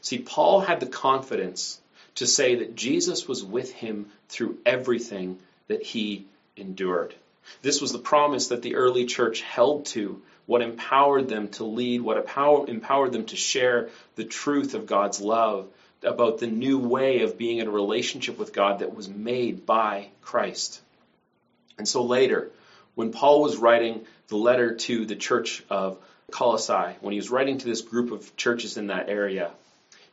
See, 0.00 0.18
Paul 0.18 0.60
had 0.60 0.80
the 0.80 0.86
confidence 0.86 1.80
to 2.16 2.26
say 2.26 2.56
that 2.56 2.74
Jesus 2.74 3.28
was 3.28 3.44
with 3.44 3.72
him 3.72 4.10
through 4.28 4.58
everything 4.66 5.38
that 5.68 5.82
he 5.82 6.26
endured. 6.56 7.14
This 7.62 7.80
was 7.80 7.92
the 7.92 7.98
promise 7.98 8.48
that 8.48 8.62
the 8.62 8.74
early 8.74 9.06
church 9.06 9.40
held 9.42 9.86
to, 9.86 10.20
what 10.50 10.62
empowered 10.62 11.28
them 11.28 11.46
to 11.46 11.62
lead, 11.62 12.00
what 12.00 12.16
empowered 12.16 13.12
them 13.12 13.24
to 13.24 13.36
share 13.36 13.88
the 14.16 14.24
truth 14.24 14.74
of 14.74 14.84
God's 14.84 15.20
love, 15.20 15.68
about 16.02 16.38
the 16.38 16.48
new 16.48 16.76
way 16.76 17.22
of 17.22 17.38
being 17.38 17.58
in 17.58 17.68
a 17.68 17.70
relationship 17.70 18.36
with 18.36 18.52
God 18.52 18.80
that 18.80 18.92
was 18.92 19.08
made 19.08 19.64
by 19.64 20.08
Christ. 20.22 20.80
And 21.78 21.86
so 21.86 22.02
later, 22.02 22.50
when 22.96 23.12
Paul 23.12 23.42
was 23.42 23.58
writing 23.58 24.06
the 24.26 24.38
letter 24.38 24.74
to 24.74 25.06
the 25.06 25.14
church 25.14 25.62
of 25.70 25.98
Colossae, 26.32 26.96
when 27.00 27.12
he 27.12 27.20
was 27.20 27.30
writing 27.30 27.58
to 27.58 27.66
this 27.66 27.82
group 27.82 28.10
of 28.10 28.36
churches 28.36 28.76
in 28.76 28.88
that 28.88 29.08
area, 29.08 29.52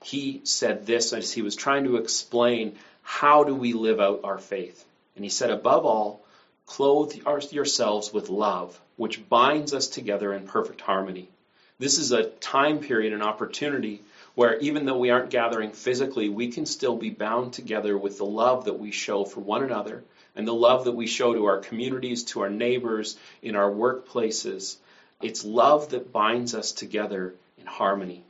he 0.04 0.42
said 0.44 0.86
this 0.86 1.14
as 1.14 1.34
he 1.34 1.42
was 1.42 1.56
trying 1.56 1.86
to 1.86 1.98
explain 1.98 2.76
how 3.02 3.44
do 3.44 3.56
we 3.56 3.74
live 3.74 4.00
out 4.00 4.22
our 4.24 4.38
faith. 4.38 4.86
And 5.16 5.26
he 5.26 5.32
said, 5.32 5.50
above 5.50 5.84
all, 5.84 6.27
clothe 6.68 7.16
yourselves 7.52 8.14
with 8.14 8.30
love, 8.30 8.80
which 8.98 9.28
binds 9.28 9.74
us 9.74 9.88
together 9.88 10.34
in 10.34 10.46
perfect 10.46 10.82
harmony. 10.82 11.30
This 11.80 11.98
is 11.98 12.12
a 12.12 12.26
time 12.26 12.80
period, 12.80 13.14
an 13.14 13.22
opportunity 13.24 14.04
where 14.36 14.60
even 14.60 14.86
though 14.86 14.98
we 14.98 15.10
aren't 15.10 15.32
gathering 15.32 15.72
physically, 15.72 16.30
we 16.30 16.50
can 16.50 16.66
still 16.68 16.96
be 16.96 17.10
bound 17.10 17.54
together 17.54 17.98
with 17.98 18.20
the 18.20 18.26
love 18.26 18.66
that 18.66 18.80
we 18.80 18.92
show 18.92 19.26
for 19.26 19.40
one 19.40 19.64
another 19.64 20.04
and 20.36 20.48
the 20.48 20.54
love 20.54 20.86
that 20.86 20.92
we 20.92 21.08
show 21.08 21.34
to 21.34 21.46
our 21.46 21.58
communities, 21.58 22.24
to 22.24 22.42
our 22.42 22.50
neighbors, 22.50 23.18
in 23.42 23.56
our 23.56 23.72
workplaces. 23.72 24.78
It's 25.22 25.44
love 25.44 25.90
that 25.90 26.12
binds 26.12 26.54
us 26.54 26.72
together 26.72 27.34
in 27.58 27.66
harmony. 27.66 28.24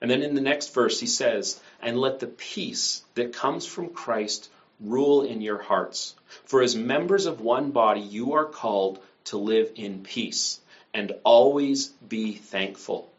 And 0.00 0.10
then 0.10 0.22
in 0.22 0.34
the 0.34 0.40
next 0.40 0.74
verse, 0.74 0.98
he 0.98 1.06
says, 1.06 1.60
And 1.80 2.00
let 2.00 2.18
the 2.18 2.26
peace 2.26 3.04
that 3.14 3.32
comes 3.32 3.66
from 3.66 3.90
Christ 3.90 4.50
rule 4.80 5.22
in 5.22 5.40
your 5.40 5.58
hearts. 5.58 6.14
For 6.44 6.62
as 6.62 6.74
members 6.74 7.26
of 7.26 7.40
one 7.40 7.70
body, 7.70 8.00
you 8.00 8.34
are 8.34 8.44
called 8.44 8.98
to 9.26 9.38
live 9.38 9.72
in 9.76 10.02
peace 10.02 10.60
and 10.92 11.12
always 11.24 11.88
be 11.88 12.34
thankful. 12.34 13.12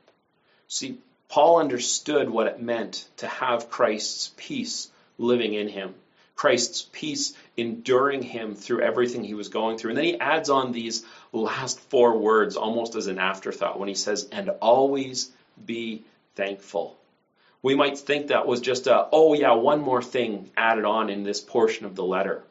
See, 0.68 1.00
Paul 1.30 1.60
understood 1.60 2.30
what 2.30 2.48
it 2.48 2.62
meant 2.62 3.08
to 3.18 3.28
have 3.28 3.70
Christ's 3.70 4.32
peace 4.38 4.90
living 5.18 5.54
in 5.54 5.68
him. 5.68 5.96
Christ's 6.36 6.88
peace 6.92 7.34
enduring 7.56 8.22
him 8.22 8.56
through 8.56 8.82
everything 8.82 9.24
he 9.24 9.34
was 9.34 9.48
going 9.48 9.78
through. 9.78 9.92
And 9.92 9.98
then 9.98 10.06
he 10.06 10.20
adds 10.20 10.50
on 10.50 10.72
these 10.72 11.06
last 11.32 11.80
four 11.90 12.18
words 12.18 12.58
almost 12.58 12.96
as 12.96 13.08
an 13.08 13.20
afterthought 13.20 13.80
when 13.80 13.88
he 13.88 13.96
says, 13.96 14.28
and 14.32 14.50
always 14.62 15.32
be 15.66 16.04
thankful. 16.36 16.98
We 17.66 17.74
might 17.74 17.98
think 17.98 18.28
that 18.28 18.46
was 18.46 18.62
just 18.62 18.86
a, 18.86 19.08
oh 19.12 19.34
yeah, 19.34 19.54
one 19.54 19.82
more 19.82 20.04
thing 20.04 20.52
added 20.56 20.86
on 20.86 21.10
in 21.10 21.24
this 21.24 21.42
portion 21.42 21.88
of 21.88 21.96
the 21.96 22.04
letter. 22.04 22.44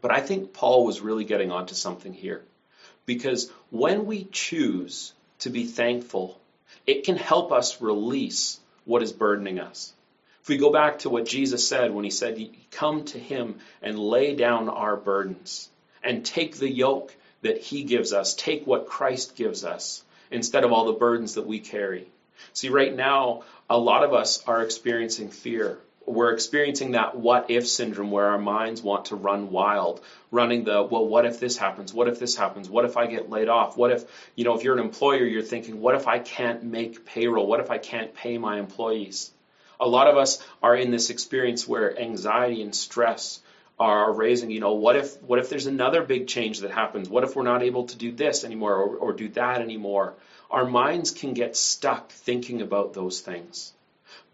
But 0.00 0.10
I 0.10 0.18
think 0.18 0.52
Paul 0.52 0.84
was 0.84 1.00
really 1.00 1.22
getting 1.22 1.52
onto 1.52 1.76
something 1.76 2.12
here. 2.12 2.42
Because 3.04 3.48
when 3.70 4.04
we 4.04 4.24
choose 4.24 5.12
to 5.38 5.50
be 5.50 5.64
thankful, 5.64 6.40
it 6.88 7.04
can 7.04 7.16
help 7.16 7.52
us 7.52 7.80
release 7.80 8.58
what 8.84 9.00
is 9.00 9.12
burdening 9.12 9.60
us. 9.60 9.92
If 10.42 10.48
we 10.48 10.56
go 10.56 10.72
back 10.72 10.98
to 11.00 11.08
what 11.08 11.26
Jesus 11.26 11.68
said 11.68 11.94
when 11.94 12.02
he 12.02 12.10
said, 12.10 12.50
Come 12.72 13.04
to 13.04 13.20
him 13.20 13.60
and 13.80 13.96
lay 13.96 14.34
down 14.34 14.68
our 14.68 14.96
burdens 14.96 15.68
and 16.02 16.26
take 16.26 16.56
the 16.56 16.68
yoke 16.68 17.14
that 17.42 17.58
he 17.58 17.84
gives 17.84 18.12
us, 18.12 18.34
take 18.34 18.66
what 18.66 18.88
Christ 18.88 19.36
gives 19.36 19.64
us 19.64 20.02
instead 20.32 20.64
of 20.64 20.72
all 20.72 20.86
the 20.86 20.98
burdens 20.98 21.34
that 21.34 21.46
we 21.46 21.60
carry. 21.60 22.08
See, 22.52 22.68
right 22.68 22.94
now, 22.94 23.42
a 23.68 23.78
lot 23.78 24.04
of 24.04 24.12
us 24.12 24.42
are 24.46 24.62
experiencing 24.62 25.30
fear. 25.30 25.78
We're 26.06 26.32
experiencing 26.32 26.92
that 26.92 27.16
what 27.16 27.50
if 27.50 27.66
syndrome 27.66 28.12
where 28.12 28.26
our 28.26 28.38
minds 28.38 28.80
want 28.80 29.06
to 29.06 29.16
run 29.16 29.50
wild, 29.50 30.00
running 30.30 30.64
the, 30.64 30.82
well, 30.82 31.06
what 31.06 31.26
if 31.26 31.40
this 31.40 31.56
happens? 31.56 31.92
What 31.92 32.06
if 32.06 32.20
this 32.20 32.36
happens? 32.36 32.70
What 32.70 32.84
if 32.84 32.96
I 32.96 33.06
get 33.06 33.28
laid 33.28 33.48
off? 33.48 33.76
What 33.76 33.90
if, 33.90 34.04
you 34.36 34.44
know, 34.44 34.56
if 34.56 34.62
you're 34.62 34.78
an 34.78 34.84
employer, 34.84 35.24
you're 35.24 35.42
thinking, 35.42 35.80
what 35.80 35.96
if 35.96 36.06
I 36.06 36.20
can't 36.20 36.62
make 36.62 37.04
payroll? 37.04 37.46
What 37.46 37.60
if 37.60 37.70
I 37.70 37.78
can't 37.78 38.14
pay 38.14 38.38
my 38.38 38.58
employees? 38.60 39.32
a 39.80 39.88
lot 39.88 40.08
of 40.08 40.16
us 40.16 40.42
are 40.62 40.74
in 40.74 40.90
this 40.90 41.10
experience 41.10 41.66
where 41.66 41.98
anxiety 41.98 42.62
and 42.62 42.74
stress 42.74 43.40
are 43.78 44.12
raising, 44.12 44.50
you 44.50 44.60
know, 44.60 44.72
what 44.72 44.96
if 44.96 45.22
what 45.22 45.38
if 45.38 45.50
there's 45.50 45.66
another 45.66 46.02
big 46.02 46.26
change 46.26 46.60
that 46.60 46.70
happens? 46.70 47.10
What 47.10 47.24
if 47.24 47.36
we're 47.36 47.42
not 47.42 47.62
able 47.62 47.84
to 47.84 47.96
do 47.96 48.10
this 48.10 48.44
anymore 48.44 48.74
or, 48.74 48.96
or 48.96 49.12
do 49.12 49.28
that 49.30 49.60
anymore? 49.60 50.14
Our 50.50 50.64
minds 50.64 51.10
can 51.10 51.34
get 51.34 51.56
stuck 51.56 52.10
thinking 52.10 52.62
about 52.62 52.94
those 52.94 53.20
things. 53.20 53.72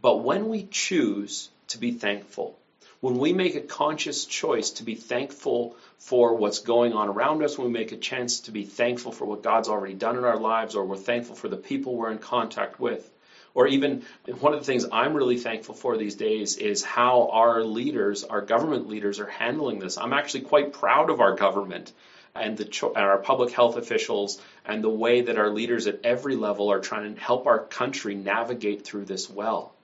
But 0.01 0.19
when 0.19 0.49
we 0.49 0.69
choose 0.71 1.51
to 1.69 1.79
be 1.79 1.93
thankful, 1.93 2.59
when 3.01 3.19
we 3.19 3.33
make 3.33 3.57
a 3.57 3.61
conscious 3.61 4.25
choice 4.25 4.71
to 4.71 4.85
be 4.85 4.95
thankful 4.95 5.77
for 5.99 6.37
what's 6.37 6.61
going 6.61 6.93
on 6.93 7.09
around 7.09 7.43
us, 7.43 7.59
when 7.59 7.67
we 7.67 7.73
make 7.73 7.93
a 7.93 7.97
chance 7.97 8.41
to 8.41 8.53
be 8.53 8.65
thankful 8.65 9.11
for 9.11 9.25
what 9.25 9.43
God's 9.43 9.69
already 9.69 9.95
done 9.95 10.17
in 10.17 10.25
our 10.25 10.39
lives, 10.39 10.77
or 10.77 10.85
we're 10.85 10.97
thankful 10.97 11.35
for 11.35 11.49
the 11.49 11.57
people 11.57 11.97
we're 11.97 12.13
in 12.13 12.19
contact 12.19 12.79
with, 12.79 13.09
or 13.55 13.67
even 13.67 14.05
one 14.41 14.55
of 14.55 14.61
the 14.61 14.65
things 14.65 14.87
I'm 14.91 15.15
really 15.15 15.39
thankful 15.39 15.75
for 15.75 15.97
these 15.97 16.15
days 16.15 16.57
is 16.57 16.83
how 16.83 17.29
our 17.33 17.65
leaders, 17.65 18.25
our 18.25 18.41
government 18.41 18.89
leaders, 18.89 19.19
are 19.19 19.27
handling 19.27 19.79
this. 19.79 19.99
I'm 19.99 20.13
actually 20.13 20.43
quite 20.43 20.73
proud 20.73 21.11
of 21.11 21.21
our 21.21 21.35
government 21.35 21.93
and, 22.35 22.57
the 22.57 22.93
and 22.95 23.05
our 23.05 23.19
public 23.19 23.53
health 23.53 23.77
officials 23.77 24.41
and 24.65 24.83
the 24.83 24.89
way 24.89 25.23
that 25.23 25.39
our 25.39 25.51
leaders 25.51 25.87
at 25.87 26.01
every 26.05 26.37
level 26.37 26.73
are 26.73 26.81
trying 26.81 27.15
to 27.15 27.21
help 27.21 27.47
our 27.47 27.59
country 27.59 28.15
navigate 28.15 28.85
through 28.85 29.05
this 29.05 29.29
well. 29.29 29.75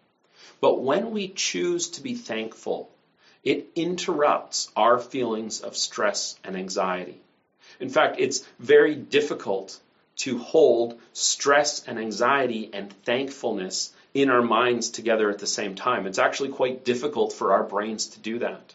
But 0.60 0.80
when 0.80 1.10
we 1.10 1.28
choose 1.28 1.88
to 1.90 2.02
be 2.02 2.14
thankful, 2.14 2.90
it 3.44 3.68
interrupts 3.76 4.70
our 4.74 4.98
feelings 4.98 5.60
of 5.60 5.76
stress 5.76 6.38
and 6.42 6.56
anxiety. 6.56 7.20
In 7.80 7.90
fact, 7.90 8.16
it's 8.18 8.44
very 8.58 8.94
difficult 8.94 9.78
to 10.16 10.38
hold 10.38 10.98
stress 11.12 11.86
and 11.86 11.98
anxiety 11.98 12.70
and 12.72 12.92
thankfulness 13.04 13.92
in 14.14 14.30
our 14.30 14.42
minds 14.42 14.90
together 14.90 15.30
at 15.30 15.38
the 15.38 15.46
same 15.46 15.76
time. 15.76 16.06
It's 16.06 16.18
actually 16.18 16.48
quite 16.48 16.84
difficult 16.84 17.32
for 17.32 17.52
our 17.52 17.62
brains 17.62 18.06
to 18.08 18.20
do 18.20 18.40
that. 18.40 18.74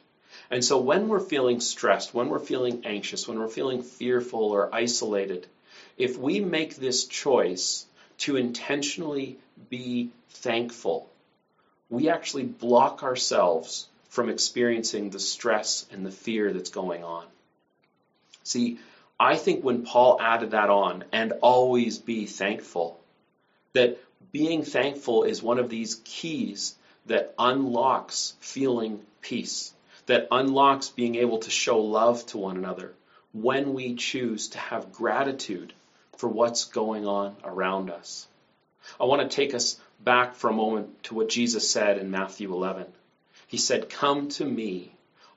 And 0.53 0.63
so 0.63 0.77
when 0.77 1.07
we're 1.07 1.19
feeling 1.19 1.60
stressed, 1.62 2.13
when 2.13 2.29
we're 2.29 2.38
feeling 2.38 2.83
anxious, 2.86 3.27
when 3.27 3.39
we're 3.39 3.48
feeling 3.48 3.81
fearful 3.81 4.51
or 4.51 4.69
isolated, 4.72 5.48
if 5.98 6.15
we 6.15 6.41
make 6.41 6.75
this 6.75 7.05
choice 7.05 7.88
to 8.19 8.36
intentionally 8.36 9.39
be 9.72 10.12
thankful, 10.29 11.10
we 11.89 12.07
actually 12.07 12.43
block 12.43 13.01
ourselves 13.01 13.88
from 14.10 14.29
experiencing 14.29 15.10
the 15.10 15.19
stress 15.19 15.88
and 15.91 16.05
the 16.05 16.12
fear 16.12 16.53
that's 16.53 16.69
going 16.69 17.03
on. 17.03 17.25
See, 18.43 18.77
I 19.19 19.38
think 19.38 19.63
when 19.63 19.83
Paul 19.83 20.22
added 20.22 20.51
that 20.51 20.69
on, 20.69 21.03
and 21.12 21.33
always 21.41 21.98
be 21.98 22.27
thankful, 22.27 23.00
that 23.74 23.98
being 24.31 24.62
thankful 24.62 25.24
is 25.24 25.41
one 25.41 25.57
of 25.57 25.72
these 25.72 26.00
keys 26.05 26.75
that 27.07 27.33
unlocks 27.39 28.36
feeling 28.39 29.01
peace, 29.19 29.74
that 30.05 30.27
unlocks 30.31 30.89
being 30.89 31.15
able 31.15 31.39
to 31.39 31.50
show 31.50 31.79
love 31.79 32.25
to 32.27 32.38
one 32.38 32.57
another 32.57 32.93
when 33.31 33.74
we 33.74 33.95
choose 33.95 34.50
to 34.50 34.57
have 34.57 34.91
gratitude 34.91 35.74
for 36.17 36.27
what's 36.27 36.65
going 36.65 37.07
on 37.07 37.36
around 37.43 37.89
us. 37.89 38.27
I 39.00 39.05
want 39.05 39.29
to 39.29 39.36
take 39.36 39.53
us 39.53 39.79
back 40.00 40.36
for 40.36 40.50
a 40.50 40.53
moment 40.53 41.03
to 41.03 41.15
what 41.15 41.29
Jesus 41.29 41.69
said 41.69 41.98
in 41.98 42.12
Matthew 42.12 42.53
11. 42.53 42.86
He 43.48 43.57
said, 43.57 43.89
Come 43.89 44.29
to 44.29 44.45
me, 44.45 44.91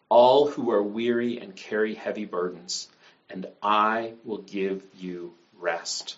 all 0.09 0.49
who 0.49 0.71
are 0.71 0.83
weary 0.83 1.39
and 1.39 1.55
carry 1.55 1.95
heavy 1.95 2.25
burdens 2.25 2.89
and 3.29 3.47
I 3.63 4.15
will 4.25 4.39
give 4.39 4.83
you 4.99 5.35
rest. 5.59 6.17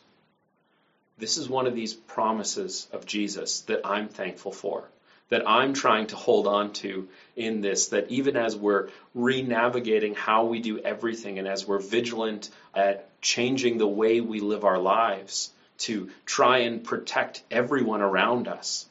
This 1.17 1.38
is 1.38 1.49
one 1.49 1.67
of 1.67 1.75
these 1.75 1.95
promises 1.95 2.87
of 2.93 3.07
Jesus 3.07 3.62
that 3.62 3.81
I'm 3.85 4.09
thankful 4.09 4.52
for, 4.52 4.88
that 5.28 5.49
I'm 5.49 5.75
trying 5.75 6.06
to 6.08 6.16
hold 6.16 6.47
on 6.47 6.73
to 6.75 7.08
in 7.37 7.61
this, 7.61 7.88
that 7.88 8.11
even 8.11 8.37
as 8.37 8.56
we're 8.56 8.88
re-navigating 9.14 10.14
how 10.14 10.44
we 10.44 10.61
do 10.61 10.78
everything 10.78 11.38
and 11.38 11.47
as 11.47 11.66
we're 11.66 11.80
vigilant 11.80 12.50
at 12.75 13.08
changing 13.20 13.78
the 13.78 13.87
way 13.87 14.20
we 14.20 14.40
live 14.40 14.64
our 14.64 14.78
lives 14.78 15.50
to 15.78 16.11
try 16.25 16.58
and 16.58 16.82
protect 16.82 17.42
everyone 17.50 18.00
around 18.00 18.49
us, 18.49 18.87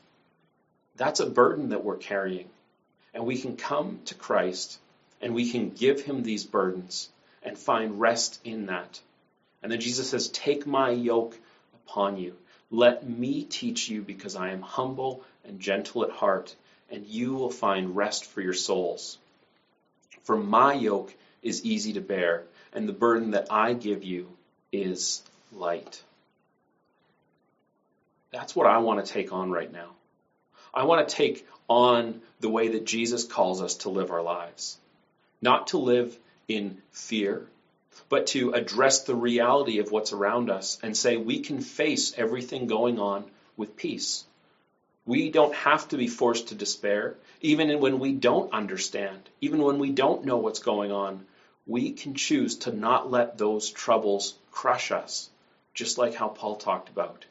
that's 0.95 1.19
a 1.19 1.29
burden 1.29 1.69
that 1.69 1.83
we're 1.83 1.97
carrying. 1.97 2.49
And 3.13 3.25
we 3.25 3.39
can 3.39 3.57
come 3.57 3.99
to 4.05 4.15
Christ 4.15 4.79
and 5.21 5.33
we 5.33 5.49
can 5.49 5.71
give 5.71 6.01
him 6.01 6.23
these 6.23 6.43
burdens 6.43 7.09
and 7.41 7.57
find 7.57 7.99
rest 7.99 8.39
in 8.43 8.67
that. 8.67 8.99
And 9.63 9.71
then 9.71 9.79
Jesus 9.79 10.09
says, 10.09 10.29
Take 10.29 10.67
my 10.67 10.91
yoke 10.91 11.37
upon 11.87 12.17
you. 12.17 12.35
Let 12.69 13.07
me 13.07 13.43
teach 13.43 13.89
you 13.89 14.01
because 14.01 14.35
I 14.35 14.51
am 14.51 14.61
humble 14.61 15.23
and 15.47 15.59
gentle 15.59 16.03
at 16.03 16.11
heart, 16.11 16.55
and 16.89 17.05
you 17.05 17.33
will 17.33 17.49
find 17.49 17.95
rest 17.95 18.25
for 18.25 18.41
your 18.41 18.53
souls. 18.53 19.17
For 20.23 20.37
my 20.37 20.73
yoke 20.73 21.13
is 21.41 21.63
easy 21.63 21.93
to 21.93 22.01
bear, 22.01 22.43
and 22.73 22.87
the 22.87 22.93
burden 22.93 23.31
that 23.31 23.47
I 23.49 23.73
give 23.73 24.03
you 24.03 24.29
is 24.71 25.23
light. 25.53 26.01
That's 28.31 28.55
what 28.55 28.67
I 28.67 28.79
want 28.79 29.05
to 29.05 29.11
take 29.11 29.31
on 29.31 29.51
right 29.51 29.71
now. 29.71 29.91
I 30.73 30.83
want 30.83 31.07
to 31.07 31.15
take 31.15 31.47
on 31.67 32.21
the 32.39 32.49
way 32.49 32.69
that 32.69 32.85
Jesus 32.85 33.23
calls 33.23 33.61
us 33.61 33.75
to 33.77 33.89
live 33.89 34.11
our 34.11 34.21
lives. 34.21 34.77
Not 35.41 35.67
to 35.67 35.77
live 35.77 36.17
in 36.47 36.77
fear, 36.91 37.47
but 38.09 38.27
to 38.27 38.51
address 38.51 39.03
the 39.03 39.15
reality 39.15 39.79
of 39.79 39.91
what's 39.91 40.13
around 40.13 40.49
us 40.49 40.77
and 40.83 40.95
say 40.95 41.17
we 41.17 41.39
can 41.39 41.61
face 41.61 42.13
everything 42.17 42.67
going 42.67 42.99
on 42.99 43.25
with 43.55 43.75
peace. 43.75 44.25
We 45.07 45.31
don't 45.31 45.55
have 45.55 45.87
to 45.89 45.97
be 45.97 46.07
forced 46.07 46.49
to 46.49 46.55
despair, 46.55 47.15
even 47.39 47.79
when 47.79 47.97
we 47.97 48.11
don't 48.11 48.51
understand, 48.51 49.21
even 49.39 49.61
when 49.61 49.79
we 49.79 49.91
don't 49.91 50.25
know 50.25 50.35
what's 50.35 50.59
going 50.59 50.91
on. 50.91 51.25
We 51.65 51.93
can 51.93 52.13
choose 52.13 52.57
to 52.59 52.73
not 52.73 53.09
let 53.09 53.37
those 53.37 53.69
troubles 53.69 54.35
crush 54.51 54.91
us, 54.91 55.29
just 55.73 55.97
like 55.97 56.13
how 56.13 56.27
Paul 56.27 56.57
talked 56.57 56.89
about. 56.89 57.23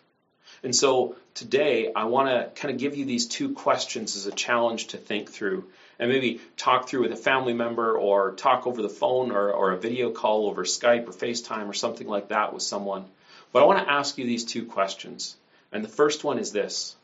And 0.62 0.74
so 0.74 1.16
today, 1.34 1.92
I 1.94 2.04
want 2.04 2.28
to 2.28 2.50
kind 2.58 2.74
of 2.74 2.80
give 2.80 2.96
you 2.96 3.04
these 3.04 3.26
two 3.26 3.52
questions 3.52 4.16
as 4.16 4.24
a 4.24 4.32
challenge 4.32 4.86
to 4.88 4.96
think 4.96 5.30
through 5.30 5.68
and 5.98 6.10
maybe 6.10 6.40
talk 6.56 6.88
through 6.88 7.02
with 7.02 7.12
a 7.12 7.16
family 7.16 7.52
member 7.52 7.98
or 7.98 8.32
talk 8.32 8.66
over 8.66 8.80
the 8.80 8.88
phone 8.88 9.30
or, 9.32 9.52
or 9.52 9.72
a 9.72 9.78
video 9.78 10.10
call 10.10 10.46
over 10.46 10.64
Skype 10.64 11.08
or 11.08 11.12
FaceTime 11.12 11.68
or 11.68 11.74
something 11.74 12.08
like 12.08 12.28
that 12.28 12.54
with 12.54 12.62
someone. 12.62 13.04
But 13.52 13.62
I 13.62 13.66
want 13.66 13.86
to 13.86 13.92
ask 13.92 14.16
you 14.16 14.24
these 14.24 14.44
two 14.46 14.64
questions. 14.64 15.36
And 15.72 15.84
the 15.84 15.88
first 15.88 16.24
one 16.24 16.38
is 16.38 16.52
this 16.52 16.96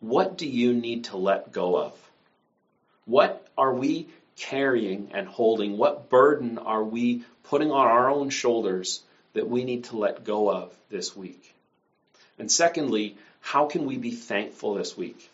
What 0.00 0.38
do 0.38 0.46
you 0.46 0.72
need 0.72 1.04
to 1.04 1.16
let 1.16 1.52
go 1.52 1.76
of? 1.76 1.92
What 3.04 3.46
are 3.56 3.74
we 3.74 4.08
carrying 4.36 5.10
and 5.12 5.26
holding? 5.26 5.76
What 5.76 6.08
burden 6.08 6.58
are 6.58 6.84
we 6.84 7.24
putting 7.44 7.70
on 7.72 7.86
our 7.86 8.08
own 8.10 8.30
shoulders 8.30 9.02
that 9.32 9.48
we 9.48 9.64
need 9.64 9.84
to 9.84 9.96
let 9.96 10.24
go 10.24 10.50
of 10.50 10.72
this 10.88 11.16
week? 11.16 11.54
And 12.38 12.50
secondly, 12.50 13.16
how 13.40 13.66
can 13.66 13.86
we 13.86 13.96
be 13.96 14.12
thankful 14.12 14.74
this 14.74 14.96
week? 14.96 15.28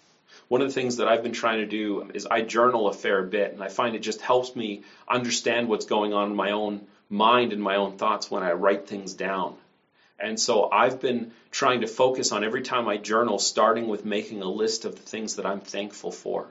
One 0.49 0.63
of 0.63 0.69
the 0.69 0.75
things 0.75 0.97
that 0.97 1.09
I've 1.09 1.23
been 1.23 1.33
trying 1.33 1.61
to 1.61 1.67
do 1.67 2.11
is 2.15 2.27
I 2.27 2.41
journal 2.43 2.89
a 2.89 2.93
fair 2.93 3.23
bit, 3.23 3.53
and 3.53 3.63
I 3.63 3.69
find 3.69 3.95
it 3.95 4.01
just 4.01 4.21
helps 4.21 4.57
me 4.57 4.83
understand 5.09 5.69
what's 5.69 5.87
going 5.87 6.13
on 6.13 6.31
in 6.31 6.37
my 6.37 6.53
own 6.53 6.87
mind 7.11 7.53
and 7.53 7.63
my 7.63 7.77
own 7.77 7.99
thoughts 7.99 8.31
when 8.31 8.43
I 8.43 8.53
write 8.53 8.89
things 8.89 9.15
down. 9.15 9.57
And 10.19 10.39
so 10.39 10.71
I've 10.71 11.01
been 11.01 11.33
trying 11.51 11.81
to 11.81 11.87
focus 11.87 12.33
on 12.33 12.45
every 12.45 12.63
time 12.63 12.89
I 12.89 12.97
journal, 12.97 13.39
starting 13.39 13.89
with 13.89 14.05
making 14.05 14.43
a 14.43 14.49
list 14.49 14.85
of 14.85 14.95
the 14.95 15.03
things 15.03 15.37
that 15.37 15.47
I'm 15.47 15.61
thankful 15.61 16.13
for. 16.13 16.47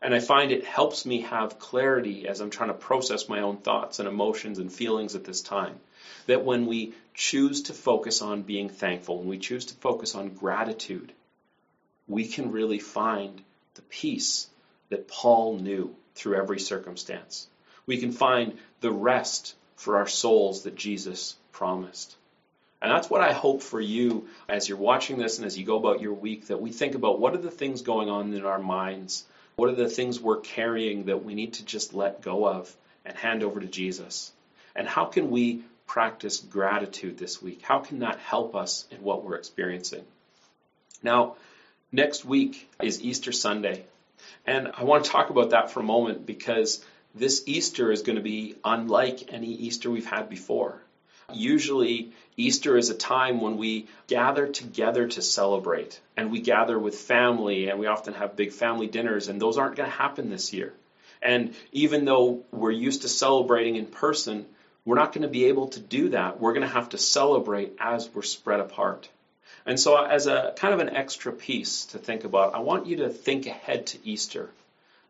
And 0.00 0.14
I 0.14 0.20
find 0.20 0.52
it 0.52 0.64
helps 0.64 1.04
me 1.04 1.22
have 1.22 1.58
clarity 1.58 2.28
as 2.28 2.40
I'm 2.40 2.50
trying 2.50 2.68
to 2.68 2.74
process 2.74 3.28
my 3.28 3.40
own 3.40 3.56
thoughts 3.56 3.98
and 3.98 4.06
emotions 4.06 4.58
and 4.58 4.72
feelings 4.72 5.14
at 5.14 5.24
this 5.24 5.40
time. 5.40 5.80
That 6.26 6.44
when 6.44 6.66
we 6.66 6.94
choose 7.14 7.62
to 7.62 7.72
focus 7.72 8.22
on 8.22 8.42
being 8.42 8.68
thankful, 8.68 9.18
when 9.18 9.28
we 9.28 9.38
choose 9.38 9.66
to 9.66 9.74
focus 9.74 10.14
on 10.14 10.34
gratitude, 10.34 11.12
we 12.06 12.28
can 12.28 12.52
really 12.52 12.78
find 12.78 13.42
the 13.74 13.82
peace 13.82 14.48
that 14.90 15.08
Paul 15.08 15.58
knew 15.58 15.94
through 16.14 16.36
every 16.36 16.60
circumstance. 16.60 17.48
We 17.86 17.98
can 17.98 18.12
find 18.12 18.58
the 18.80 18.92
rest 18.92 19.54
for 19.76 19.96
our 19.96 20.06
souls 20.06 20.62
that 20.62 20.76
Jesus 20.76 21.36
promised. 21.52 22.16
And 22.80 22.92
that's 22.92 23.10
what 23.10 23.20
I 23.20 23.32
hope 23.32 23.62
for 23.62 23.80
you 23.80 24.28
as 24.48 24.68
you're 24.68 24.78
watching 24.78 25.18
this 25.18 25.38
and 25.38 25.46
as 25.46 25.58
you 25.58 25.64
go 25.64 25.76
about 25.76 26.00
your 26.00 26.14
week 26.14 26.46
that 26.46 26.60
we 26.60 26.70
think 26.70 26.94
about 26.94 27.18
what 27.18 27.34
are 27.34 27.38
the 27.38 27.50
things 27.50 27.82
going 27.82 28.08
on 28.08 28.32
in 28.32 28.44
our 28.44 28.60
minds 28.60 29.24
what 29.58 29.70
are 29.70 29.74
the 29.74 29.88
things 29.88 30.20
we're 30.20 30.38
carrying 30.38 31.06
that 31.06 31.24
we 31.24 31.34
need 31.34 31.54
to 31.54 31.64
just 31.64 31.92
let 31.92 32.22
go 32.22 32.46
of 32.46 32.72
and 33.04 33.16
hand 33.16 33.42
over 33.42 33.58
to 33.58 33.66
Jesus? 33.66 34.30
And 34.76 34.86
how 34.86 35.06
can 35.06 35.32
we 35.32 35.64
practice 35.84 36.38
gratitude 36.38 37.18
this 37.18 37.42
week? 37.42 37.62
How 37.62 37.80
can 37.80 37.98
that 37.98 38.20
help 38.20 38.54
us 38.54 38.86
in 38.92 39.02
what 39.02 39.24
we're 39.24 39.34
experiencing? 39.34 40.04
Now, 41.02 41.34
next 41.90 42.24
week 42.24 42.70
is 42.80 43.02
Easter 43.02 43.32
Sunday. 43.32 43.84
And 44.46 44.70
I 44.78 44.84
want 44.84 45.06
to 45.06 45.10
talk 45.10 45.30
about 45.30 45.50
that 45.50 45.72
for 45.72 45.80
a 45.80 45.82
moment 45.82 46.24
because 46.24 46.80
this 47.12 47.42
Easter 47.46 47.90
is 47.90 48.02
going 48.02 48.14
to 48.14 48.22
be 48.22 48.54
unlike 48.64 49.32
any 49.32 49.48
Easter 49.48 49.90
we've 49.90 50.06
had 50.06 50.28
before. 50.28 50.80
Usually, 51.32 52.12
Easter 52.38 52.78
is 52.78 52.88
a 52.88 52.94
time 52.94 53.42
when 53.42 53.58
we 53.58 53.86
gather 54.06 54.46
together 54.46 55.08
to 55.08 55.20
celebrate, 55.20 56.00
and 56.16 56.30
we 56.30 56.40
gather 56.40 56.78
with 56.78 56.94
family, 56.94 57.68
and 57.68 57.78
we 57.78 57.86
often 57.86 58.14
have 58.14 58.34
big 58.34 58.52
family 58.52 58.86
dinners, 58.86 59.28
and 59.28 59.40
those 59.40 59.58
aren't 59.58 59.76
going 59.76 59.90
to 59.90 59.96
happen 59.96 60.30
this 60.30 60.54
year. 60.54 60.72
And 61.20 61.54
even 61.72 62.06
though 62.06 62.44
we're 62.50 62.70
used 62.70 63.02
to 63.02 63.08
celebrating 63.08 63.76
in 63.76 63.86
person, 63.86 64.46
we're 64.86 64.96
not 64.96 65.12
going 65.12 65.22
to 65.22 65.28
be 65.28 65.46
able 65.46 65.68
to 65.68 65.80
do 65.80 66.10
that. 66.10 66.40
We're 66.40 66.54
going 66.54 66.66
to 66.66 66.72
have 66.72 66.90
to 66.90 66.98
celebrate 66.98 67.76
as 67.78 68.08
we're 68.14 68.22
spread 68.22 68.60
apart. 68.60 69.08
And 69.66 69.78
so, 69.78 70.02
as 70.02 70.26
a 70.26 70.54
kind 70.56 70.72
of 70.72 70.80
an 70.80 70.96
extra 70.96 71.32
piece 71.32 71.84
to 71.86 71.98
think 71.98 72.24
about, 72.24 72.54
I 72.54 72.60
want 72.60 72.86
you 72.86 72.96
to 72.98 73.10
think 73.10 73.46
ahead 73.46 73.88
to 73.88 73.98
Easter. 74.02 74.48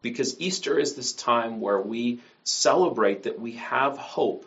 Because 0.03 0.41
Easter 0.41 0.79
is 0.79 0.95
this 0.95 1.13
time 1.13 1.61
where 1.61 1.81
we 1.81 2.21
celebrate 2.43 3.25
that 3.25 3.39
we 3.39 3.53
have 3.53 3.97
hope 3.97 4.47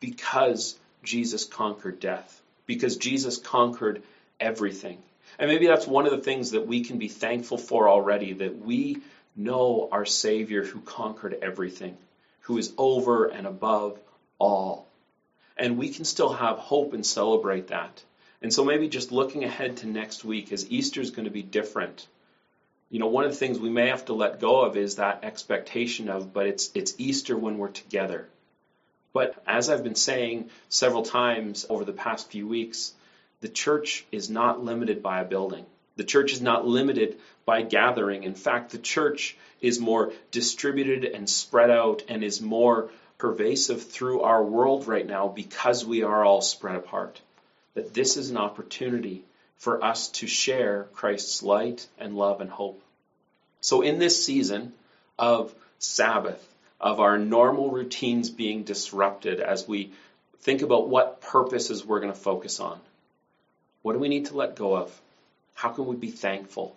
because 0.00 0.76
Jesus 1.02 1.44
conquered 1.44 2.00
death 2.00 2.40
because 2.66 2.96
Jesus 2.96 3.36
conquered 3.36 4.02
everything. 4.38 4.98
And 5.38 5.50
maybe 5.50 5.66
that's 5.66 5.86
one 5.86 6.06
of 6.06 6.12
the 6.12 6.18
things 6.18 6.50
that 6.52 6.66
we 6.66 6.84
can 6.84 6.98
be 6.98 7.08
thankful 7.08 7.58
for 7.58 7.88
already 7.88 8.34
that 8.34 8.58
we 8.58 9.02
know 9.34 9.88
our 9.90 10.04
Savior 10.04 10.64
who 10.64 10.80
conquered 10.80 11.38
everything, 11.42 11.96
who 12.42 12.58
is 12.58 12.72
over 12.76 13.26
and 13.26 13.46
above 13.46 13.98
all. 14.38 14.86
And 15.56 15.78
we 15.78 15.88
can 15.88 16.04
still 16.04 16.32
have 16.32 16.58
hope 16.58 16.92
and 16.92 17.04
celebrate 17.04 17.68
that. 17.68 18.02
And 18.42 18.52
so 18.52 18.64
maybe 18.64 18.88
just 18.88 19.12
looking 19.12 19.44
ahead 19.44 19.78
to 19.78 19.86
next 19.86 20.24
week 20.24 20.52
as 20.52 20.68
Easter 20.70 21.00
is 21.00 21.10
going 21.10 21.26
to 21.26 21.30
be 21.30 21.42
different. 21.42 22.06
You 22.90 22.98
know, 22.98 23.06
one 23.06 23.24
of 23.24 23.30
the 23.30 23.36
things 23.36 23.58
we 23.58 23.70
may 23.70 23.88
have 23.88 24.06
to 24.06 24.12
let 24.12 24.40
go 24.40 24.62
of 24.62 24.76
is 24.76 24.96
that 24.96 25.24
expectation 25.24 26.08
of, 26.10 26.32
but 26.32 26.46
it's 26.46 26.70
it's 26.74 26.94
Easter 26.98 27.36
when 27.38 27.56
we're 27.56 27.68
together. 27.68 28.28
But 29.12 29.42
as 29.46 29.68
I've 29.68 29.84
been 29.84 29.94
saying 29.94 30.50
several 30.68 31.02
times 31.02 31.66
over 31.68 31.84
the 31.84 31.92
past 31.92 32.30
few 32.30 32.46
weeks, 32.46 32.94
the 33.40 33.48
church 33.48 34.06
is 34.10 34.30
not 34.30 34.64
limited 34.64 35.02
by 35.02 35.20
a 35.20 35.24
building. 35.24 35.66
The 35.96 36.04
church 36.04 36.32
is 36.32 36.40
not 36.40 36.66
limited 36.66 37.18
by 37.44 37.62
gathering. 37.62 38.22
In 38.22 38.34
fact, 38.34 38.70
the 38.70 38.78
church 38.78 39.36
is 39.60 39.78
more 39.78 40.12
distributed 40.30 41.04
and 41.04 41.28
spread 41.28 41.70
out 41.70 42.02
and 42.08 42.24
is 42.24 42.40
more 42.40 42.90
pervasive 43.18 43.82
through 43.82 44.22
our 44.22 44.42
world 44.42 44.86
right 44.86 45.06
now 45.06 45.28
because 45.28 45.84
we 45.84 46.02
are 46.02 46.24
all 46.24 46.40
spread 46.40 46.76
apart. 46.76 47.20
That 47.74 47.94
this 47.94 48.16
is 48.16 48.30
an 48.30 48.36
opportunity 48.36 49.22
for 49.58 49.84
us 49.84 50.08
to 50.08 50.26
share 50.26 50.88
Christ's 50.94 51.42
light 51.42 51.86
and 51.98 52.16
love 52.16 52.40
and 52.40 52.50
hope. 52.50 52.82
So, 53.60 53.82
in 53.82 53.98
this 53.98 54.24
season 54.24 54.72
of 55.18 55.54
Sabbath, 55.78 56.44
of 56.82 56.98
our 56.98 57.16
normal 57.16 57.70
routines 57.70 58.28
being 58.28 58.64
disrupted 58.64 59.40
as 59.40 59.68
we 59.68 59.92
think 60.40 60.62
about 60.62 60.88
what 60.88 61.20
purposes 61.20 61.86
we're 61.86 62.00
going 62.00 62.12
to 62.12 62.18
focus 62.18 62.58
on. 62.58 62.80
What 63.82 63.92
do 63.92 64.00
we 64.00 64.08
need 64.08 64.26
to 64.26 64.36
let 64.36 64.56
go 64.56 64.76
of? 64.76 65.00
How 65.54 65.68
can 65.68 65.86
we 65.86 65.94
be 65.94 66.10
thankful? 66.10 66.74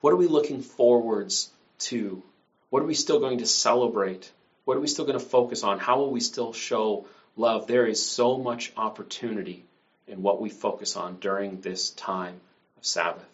What 0.00 0.12
are 0.12 0.16
we 0.16 0.26
looking 0.26 0.60
forwards 0.60 1.50
to? 1.78 2.22
What 2.68 2.82
are 2.82 2.86
we 2.86 2.94
still 2.94 3.18
going 3.18 3.38
to 3.38 3.46
celebrate? 3.46 4.30
What 4.66 4.76
are 4.76 4.80
we 4.80 4.88
still 4.88 5.06
going 5.06 5.18
to 5.18 5.24
focus 5.24 5.62
on? 5.62 5.78
How 5.78 5.98
will 5.98 6.10
we 6.10 6.20
still 6.20 6.52
show 6.52 7.06
love? 7.36 7.66
There 7.66 7.86
is 7.86 8.04
so 8.04 8.36
much 8.36 8.72
opportunity 8.76 9.64
in 10.06 10.22
what 10.22 10.40
we 10.40 10.50
focus 10.50 10.96
on 10.96 11.16
during 11.16 11.60
this 11.60 11.90
time 11.90 12.40
of 12.76 12.84
Sabbath. 12.84 13.24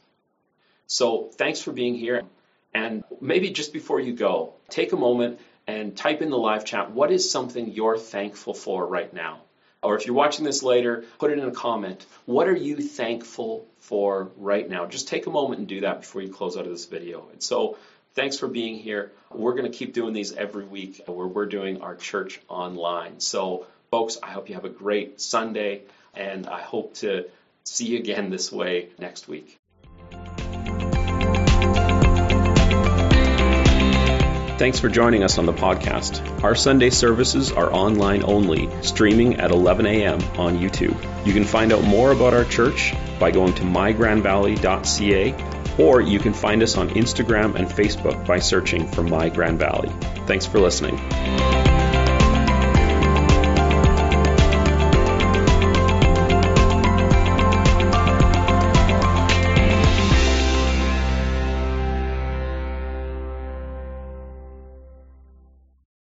So 0.87 1.31
thanks 1.33 1.61
for 1.61 1.73
being 1.73 1.95
here. 1.95 2.23
And 2.75 3.03
maybe 3.21 3.51
just 3.51 3.73
before 3.73 4.01
you 4.01 4.13
go, 4.13 4.55
take 4.69 4.93
a 4.93 4.97
moment 4.97 5.41
and 5.73 5.97
type 5.97 6.21
in 6.21 6.31
the 6.31 6.39
live 6.39 6.65
chat 6.65 6.91
what 6.91 7.11
is 7.11 7.31
something 7.31 7.73
you're 7.73 7.97
thankful 7.97 8.55
for 8.55 8.87
right 8.87 9.13
now? 9.13 9.41
Or 9.83 9.97
if 9.97 10.07
you're 10.07 10.15
watching 10.15 10.45
this 10.45 10.63
later, 10.63 11.05
put 11.19 11.33
it 11.33 11.39
in 11.39 11.49
a 11.49 11.53
comment. 11.53 12.07
What 12.25 12.47
are 12.47 12.57
you 12.57 12.77
thankful 12.77 13.67
for 13.79 14.31
right 14.37 14.69
now? 14.69 14.87
Just 14.87 15.09
take 15.09 15.27
a 15.27 15.31
moment 15.31 15.59
and 15.59 15.69
do 15.69 15.81
that 15.81 16.03
before 16.03 16.23
you 16.23 16.29
close 16.29 16.57
out 16.57 16.67
of 16.67 16.71
this 16.71 16.85
video. 16.85 17.27
And 17.33 17.43
so, 17.43 17.79
thanks 18.15 18.39
for 18.39 18.47
being 18.47 18.77
here. 18.79 19.11
We're 19.31 19.55
going 19.55 19.71
to 19.71 19.77
keep 19.77 19.93
doing 19.93 20.13
these 20.13 20.33
every 20.33 20.65
week 20.65 21.03
where 21.07 21.27
we're 21.27 21.47
doing 21.47 21.83
our 21.83 21.97
church 21.97 22.41
online. 22.49 23.19
So, 23.19 23.67
folks, 23.91 24.19
I 24.23 24.31
hope 24.31 24.49
you 24.49 24.55
have 24.55 24.65
a 24.65 24.77
great 24.85 25.21
Sunday, 25.21 25.83
and 26.15 26.47
I 26.47 26.61
hope 26.61 26.95
to 26.97 27.25
see 27.65 27.87
you 27.87 27.99
again 27.99 28.31
this 28.31 28.53
way 28.53 28.91
next 28.99 29.27
week. 29.27 29.62
Thanks 34.63 34.79
for 34.79 34.89
joining 34.89 35.25
us 35.25 35.39
on 35.39 35.47
the 35.47 35.53
podcast. 35.53 36.45
Our 36.45 36.55
Sunday 36.55 36.91
services 36.91 37.51
are 37.51 37.75
online 37.75 38.23
only, 38.23 38.71
streaming 38.81 39.41
at 39.41 39.51
11 39.51 39.87
a.m. 39.87 40.21
on 40.39 40.59
YouTube. 40.59 41.27
You 41.27 41.33
can 41.33 41.43
find 41.43 41.73
out 41.73 41.83
more 41.83 42.13
about 42.13 42.33
our 42.33 42.45
church 42.45 42.95
by 43.19 43.33
going 43.33 43.55
to 43.55 43.65
mygrandvalley.ca 43.65 45.83
or 45.83 46.01
you 46.01 46.21
can 46.21 46.33
find 46.33 46.63
us 46.63 46.77
on 46.77 46.91
Instagram 46.91 47.57
and 47.57 47.67
Facebook 47.67 48.25
by 48.25 48.39
searching 48.39 48.87
for 48.87 49.03
My 49.03 49.31
Grand 49.31 49.59
Valley. 49.59 49.89
Thanks 50.29 50.47
for 50.47 50.61
listening. 50.61 50.97